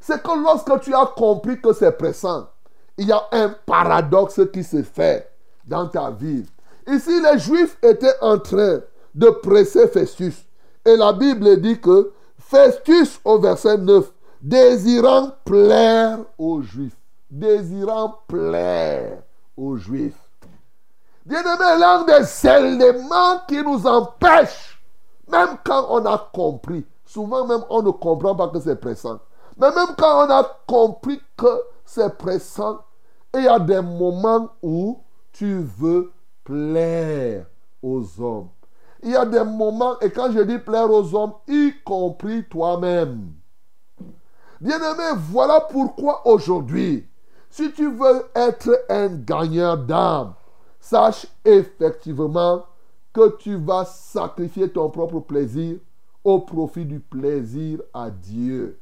C'est 0.00 0.22
que 0.22 0.42
lorsque 0.42 0.80
tu 0.80 0.94
as 0.94 1.06
compris 1.16 1.60
que 1.60 1.72
c'est 1.72 1.92
pressant, 1.92 2.46
il 2.98 3.08
y 3.08 3.12
a 3.12 3.22
un 3.32 3.50
paradoxe 3.66 4.40
qui 4.52 4.64
se 4.64 4.82
fait 4.82 5.30
dans 5.66 5.88
ta 5.88 6.10
vie. 6.10 6.44
Ici, 6.86 7.20
les 7.20 7.38
Juifs 7.38 7.76
étaient 7.82 8.14
en 8.20 8.38
train 8.38 8.80
de 9.14 9.30
presser 9.30 9.88
Festus. 9.88 10.46
Et 10.84 10.96
la 10.96 11.12
Bible 11.12 11.60
dit 11.60 11.80
que 11.80 12.12
Festus, 12.38 13.20
au 13.24 13.38
verset 13.38 13.78
9, 13.78 14.12
désirant 14.40 15.32
plaire 15.44 16.20
aux 16.38 16.62
Juifs. 16.62 16.96
Désirant 17.28 18.20
plaire 18.28 19.18
aux 19.56 19.76
Juifs. 19.76 20.14
Bien-aimé, 21.24 21.80
l'un 21.80 22.04
des 22.04 22.46
éléments 22.46 23.40
qui 23.48 23.60
nous 23.60 23.84
empêche, 23.84 24.80
même 25.26 25.58
quand 25.64 25.86
on 25.90 26.06
a 26.06 26.30
compris, 26.32 26.86
souvent 27.04 27.44
même 27.44 27.64
on 27.68 27.82
ne 27.82 27.90
comprend 27.90 28.36
pas 28.36 28.46
que 28.46 28.60
c'est 28.60 28.80
pressant, 28.80 29.18
mais 29.58 29.72
même 29.72 29.96
quand 29.98 30.24
on 30.24 30.30
a 30.30 30.44
compris 30.68 31.20
que 31.36 31.62
c'est 31.84 32.16
pressant, 32.16 32.78
il 33.36 33.44
y 33.44 33.48
a 33.48 33.58
des 33.58 33.80
moments 33.80 34.50
où 34.62 34.98
tu 35.32 35.60
veux 35.78 36.12
plaire 36.44 37.46
aux 37.82 38.04
hommes. 38.20 38.48
Il 39.02 39.10
y 39.10 39.16
a 39.16 39.26
des 39.26 39.44
moments, 39.44 39.98
et 40.00 40.10
quand 40.10 40.32
je 40.32 40.40
dis 40.40 40.58
plaire 40.58 40.90
aux 40.90 41.14
hommes, 41.14 41.34
y 41.46 41.72
compris 41.84 42.44
toi-même. 42.48 43.32
Bien-aimé, 44.60 45.20
voilà 45.30 45.60
pourquoi 45.60 46.26
aujourd'hui, 46.26 47.06
si 47.50 47.72
tu 47.72 47.90
veux 47.90 48.26
être 48.34 48.84
un 48.88 49.08
gagneur 49.08 49.76
d'âme, 49.76 50.34
sache 50.80 51.26
effectivement 51.44 52.64
que 53.12 53.36
tu 53.36 53.56
vas 53.56 53.84
sacrifier 53.84 54.70
ton 54.70 54.88
propre 54.88 55.20
plaisir 55.20 55.78
au 56.24 56.40
profit 56.40 56.84
du 56.84 57.00
plaisir 57.00 57.80
à 57.92 58.10
Dieu. 58.10 58.80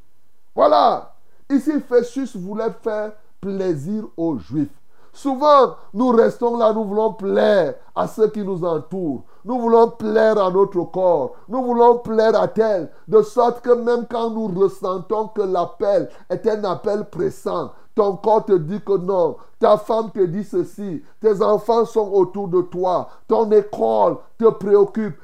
Voilà. 0.54 1.16
Ici, 1.50 1.72
Festus 1.80 2.36
voulait 2.36 2.72
faire 2.82 3.12
plaisir 3.44 4.04
aux 4.16 4.38
Juifs. 4.38 4.80
Souvent, 5.12 5.76
nous 5.92 6.08
restons 6.08 6.56
là, 6.56 6.72
nous 6.72 6.84
voulons 6.84 7.12
plaire 7.12 7.74
à 7.94 8.08
ceux 8.08 8.28
qui 8.28 8.42
nous 8.42 8.64
entourent. 8.64 9.22
Nous 9.44 9.58
voulons 9.60 9.90
plaire 9.90 10.42
à 10.42 10.50
notre 10.50 10.82
corps. 10.84 11.34
Nous 11.48 11.62
voulons 11.62 11.98
plaire 11.98 12.40
à 12.40 12.48
tel. 12.48 12.90
De 13.06 13.22
sorte 13.22 13.60
que 13.60 13.70
même 13.70 14.06
quand 14.10 14.30
nous 14.30 14.48
ressentons 14.48 15.28
que 15.28 15.42
l'appel 15.42 16.08
est 16.30 16.46
un 16.48 16.64
appel 16.64 17.04
pressant, 17.04 17.70
ton 17.94 18.16
corps 18.16 18.46
te 18.46 18.54
dit 18.54 18.80
que 18.80 18.96
non. 18.96 19.36
Ta 19.60 19.76
femme 19.76 20.10
te 20.10 20.24
dit 20.24 20.42
ceci. 20.42 21.02
Tes 21.20 21.42
enfants 21.42 21.84
sont 21.84 22.10
autour 22.10 22.48
de 22.48 22.62
toi. 22.62 23.08
Ton 23.28 23.50
école 23.52 24.16
te 24.38 24.48
préoccupe. 24.48 25.16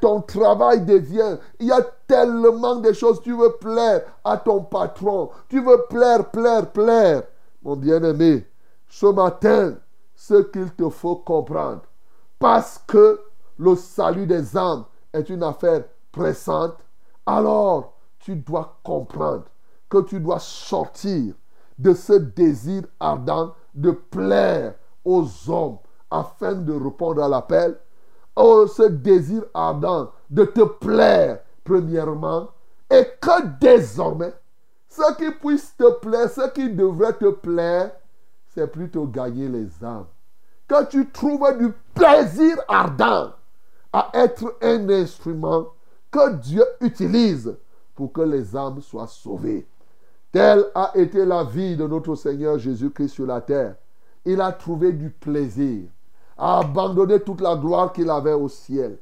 Ton 0.00 0.20
travail 0.20 0.84
devient. 0.84 1.36
Il 1.58 1.66
y 1.66 1.72
a 1.72 1.82
tellement 2.06 2.76
de 2.76 2.92
choses. 2.92 3.20
Tu 3.20 3.36
veux 3.36 3.52
plaire 3.60 4.02
à 4.24 4.36
ton 4.36 4.60
patron. 4.60 5.30
Tu 5.48 5.60
veux 5.60 5.84
plaire, 5.90 6.30
plaire, 6.30 6.70
plaire. 6.70 7.24
Mon 7.64 7.76
bien-aimé, 7.76 8.46
ce 8.88 9.06
matin, 9.06 9.78
ce 10.14 10.42
qu'il 10.42 10.70
te 10.74 10.90
faut 10.90 11.16
comprendre, 11.16 11.80
parce 12.38 12.78
que 12.86 13.20
le 13.58 13.74
salut 13.74 14.26
des 14.26 14.54
âmes 14.54 14.84
est 15.14 15.30
une 15.30 15.42
affaire 15.42 15.84
pressante, 16.12 16.76
alors 17.24 17.94
tu 18.18 18.36
dois 18.36 18.78
comprendre 18.84 19.44
que 19.88 20.02
tu 20.02 20.20
dois 20.20 20.40
sortir 20.40 21.34
de 21.78 21.94
ce 21.94 22.12
désir 22.12 22.82
ardent 23.00 23.54
de 23.74 23.92
plaire 23.92 24.74
aux 25.04 25.26
hommes 25.48 25.78
afin 26.10 26.52
de 26.52 26.72
répondre 26.72 27.22
à 27.22 27.28
l'appel. 27.28 27.78
Oh, 28.36 28.66
ce 28.66 28.82
désir 28.82 29.42
ardent 29.54 30.10
de 30.28 30.44
te 30.44 30.62
plaire, 30.62 31.40
premièrement, 31.64 32.48
et 32.90 33.04
que 33.20 33.46
désormais, 33.58 34.34
ce 34.94 35.14
qui 35.16 35.30
puisse 35.32 35.76
te 35.76 35.90
plaire, 35.98 36.30
ce 36.30 36.48
qui 36.50 36.70
devrait 36.70 37.14
te 37.14 37.30
plaire, 37.30 37.90
c'est 38.54 38.70
plutôt 38.70 39.06
gagner 39.06 39.48
les 39.48 39.68
âmes. 39.82 40.06
Que 40.68 40.86
tu 40.86 41.10
trouves 41.10 41.58
du 41.58 41.72
plaisir 41.94 42.56
ardent 42.68 43.32
à 43.92 44.10
être 44.14 44.56
un 44.62 44.88
instrument 44.88 45.66
que 46.12 46.34
Dieu 46.34 46.64
utilise 46.80 47.56
pour 47.96 48.12
que 48.12 48.20
les 48.20 48.56
âmes 48.56 48.80
soient 48.80 49.08
sauvées. 49.08 49.66
Telle 50.30 50.64
a 50.74 50.92
été 50.94 51.24
la 51.24 51.42
vie 51.42 51.76
de 51.76 51.86
notre 51.86 52.14
Seigneur 52.14 52.58
Jésus-Christ 52.58 53.08
sur 53.08 53.26
la 53.26 53.40
terre. 53.40 53.74
Il 54.24 54.40
a 54.40 54.52
trouvé 54.52 54.92
du 54.92 55.10
plaisir 55.10 55.88
à 56.38 56.60
abandonner 56.60 57.20
toute 57.20 57.40
la 57.40 57.56
gloire 57.56 57.92
qu'il 57.92 58.10
avait 58.10 58.32
au 58.32 58.48
ciel. 58.48 58.98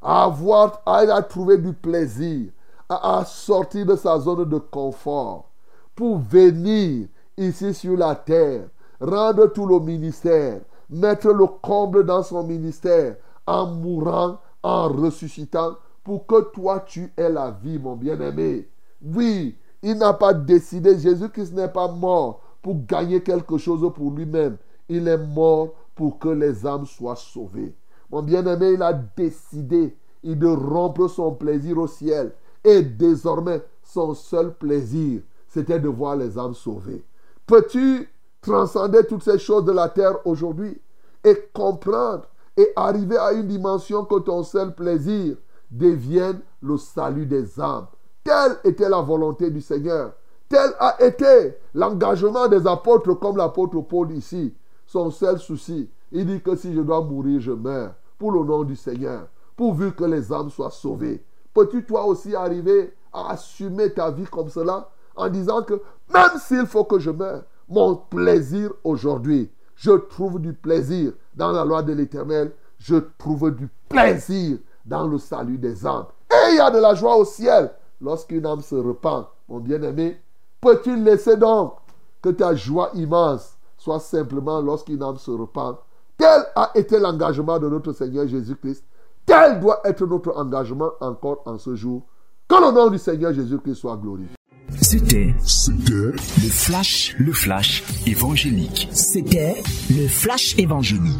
À 0.00 0.24
avoir, 0.24 0.82
il 1.02 1.10
a 1.10 1.22
trouvé 1.22 1.58
du 1.58 1.72
plaisir 1.72 2.50
à, 3.00 3.24
sortir 3.24 3.86
de 3.86 3.96
sa 3.96 4.18
zone 4.18 4.48
de 4.48 4.58
confort 4.58 5.50
pour 5.94 6.18
venir 6.18 7.08
ici 7.36 7.74
sur 7.74 7.96
la 7.96 8.14
terre, 8.14 8.68
rendre 9.00 9.46
tout 9.46 9.66
le 9.66 9.80
ministère, 9.80 10.60
mettre 10.90 11.28
le 11.28 11.46
comble 11.46 12.04
dans 12.04 12.22
son 12.22 12.44
ministère 12.44 13.16
en 13.46 13.66
mourant, 13.66 14.38
en 14.62 14.88
ressuscitant, 14.88 15.76
pour 16.04 16.26
que 16.26 16.42
toi 16.52 16.80
tu 16.80 17.12
aies 17.16 17.30
la 17.30 17.50
vie, 17.50 17.78
mon 17.78 17.96
bien-aimé. 17.96 18.68
Oui, 19.02 19.56
il 19.82 19.96
n'a 19.96 20.12
pas 20.12 20.34
décidé, 20.34 20.98
Jésus-Christ 20.98 21.54
n'est 21.54 21.68
pas 21.68 21.88
mort 21.88 22.40
pour 22.62 22.76
gagner 22.86 23.22
quelque 23.22 23.58
chose 23.58 23.88
pour 23.94 24.10
lui-même. 24.12 24.56
Il 24.88 25.08
est 25.08 25.18
mort 25.18 25.70
pour 25.94 26.18
que 26.18 26.28
les 26.28 26.66
âmes 26.66 26.86
soient 26.86 27.16
sauvées. 27.16 27.74
Mon 28.10 28.22
bien-aimé, 28.22 28.72
il 28.74 28.82
a 28.82 28.92
décidé 28.92 29.96
de 30.22 30.46
rompre 30.46 31.08
son 31.08 31.32
plaisir 31.32 31.78
au 31.78 31.86
ciel 31.86 32.32
et 32.64 32.82
désormais, 32.82 33.62
son 33.82 34.14
seul 34.14 34.54
plaisir, 34.54 35.22
c'était 35.48 35.80
de 35.80 35.88
voir 35.88 36.16
les 36.16 36.38
âmes 36.38 36.54
sauvées. 36.54 37.04
Peux-tu 37.46 38.08
transcender 38.40 39.04
toutes 39.06 39.22
ces 39.22 39.38
choses 39.38 39.64
de 39.64 39.72
la 39.72 39.88
terre 39.88 40.18
aujourd'hui 40.24 40.80
et 41.24 41.36
comprendre 41.52 42.24
et 42.56 42.72
arriver 42.76 43.16
à 43.16 43.32
une 43.32 43.46
dimension 43.46 44.04
que 44.04 44.18
ton 44.20 44.42
seul 44.42 44.74
plaisir 44.74 45.36
devienne 45.70 46.40
le 46.62 46.76
salut 46.76 47.26
des 47.26 47.60
âmes? 47.60 47.86
Telle 48.24 48.56
était 48.64 48.88
la 48.88 49.00
volonté 49.00 49.50
du 49.50 49.60
Seigneur. 49.60 50.12
Tel 50.48 50.70
a 50.78 51.02
été 51.02 51.56
l'engagement 51.74 52.46
des 52.46 52.66
apôtres 52.66 53.14
comme 53.14 53.36
l'apôtre 53.36 53.80
Paul 53.80 54.12
ici. 54.12 54.54
Son 54.86 55.10
seul 55.10 55.38
souci, 55.38 55.90
il 56.12 56.26
dit 56.26 56.40
que 56.42 56.54
si 56.54 56.74
je 56.74 56.80
dois 56.80 57.00
mourir, 57.00 57.40
je 57.40 57.52
meurs 57.52 57.94
pour 58.18 58.32
le 58.32 58.44
nom 58.44 58.62
du 58.62 58.76
Seigneur, 58.76 59.26
pourvu 59.56 59.92
que 59.92 60.04
les 60.04 60.32
âmes 60.32 60.50
soient 60.50 60.70
sauvées. 60.70 61.24
Peux-tu 61.54 61.84
toi 61.84 62.04
aussi 62.06 62.34
arriver 62.34 62.94
à 63.12 63.32
assumer 63.32 63.92
ta 63.92 64.10
vie 64.10 64.24
comme 64.24 64.48
cela 64.48 64.88
en 65.16 65.28
disant 65.28 65.62
que 65.62 65.74
même 66.12 66.38
s'il 66.38 66.66
faut 66.66 66.84
que 66.84 66.98
je 66.98 67.10
meure, 67.10 67.42
mon 67.68 67.96
plaisir 67.96 68.72
aujourd'hui, 68.84 69.50
je 69.76 69.92
trouve 69.92 70.40
du 70.40 70.52
plaisir 70.52 71.12
dans 71.34 71.52
la 71.52 71.64
loi 71.64 71.82
de 71.82 71.92
l'Éternel, 71.92 72.52
je 72.78 72.96
trouve 73.18 73.50
du 73.50 73.68
plaisir 73.88 74.58
dans 74.84 75.06
le 75.06 75.18
salut 75.18 75.58
des 75.58 75.86
âmes. 75.86 76.06
Et 76.30 76.52
il 76.52 76.56
y 76.56 76.60
a 76.60 76.70
de 76.70 76.78
la 76.78 76.94
joie 76.94 77.16
au 77.16 77.24
ciel 77.24 77.70
lorsqu'une 78.00 78.46
âme 78.46 78.62
se 78.62 78.74
repent. 78.74 79.28
Mon 79.48 79.60
bien-aimé, 79.60 80.20
peux-tu 80.60 80.96
laisser 80.96 81.36
donc 81.36 81.74
que 82.20 82.30
ta 82.30 82.54
joie 82.54 82.90
immense 82.94 83.56
soit 83.76 84.00
simplement 84.00 84.60
lorsqu'une 84.60 85.02
âme 85.02 85.18
se 85.18 85.30
repent? 85.30 85.78
Tel 86.16 86.44
a 86.54 86.70
été 86.74 86.98
l'engagement 86.98 87.58
de 87.58 87.68
notre 87.68 87.92
Seigneur 87.92 88.26
Jésus-Christ. 88.26 88.84
Tel 89.26 89.60
doit 89.60 89.80
être 89.84 90.06
notre 90.06 90.36
engagement 90.36 90.90
encore 91.00 91.42
en 91.46 91.58
ce 91.58 91.74
jour. 91.74 92.06
Que 92.48 92.54
le 92.56 92.72
nom 92.72 92.90
du 92.90 92.98
Seigneur 92.98 93.32
Jésus-Christ 93.32 93.76
soit 93.76 93.96
glorifié. 93.96 94.34
C'était 94.80 95.34
C'était 95.44 95.92
le 95.92 96.48
flash, 96.50 97.14
le 97.18 97.32
flash 97.32 97.84
évangélique. 98.06 98.88
C'était 98.92 99.62
le 99.90 100.08
flash 100.08 100.58
évangélique. 100.58 101.18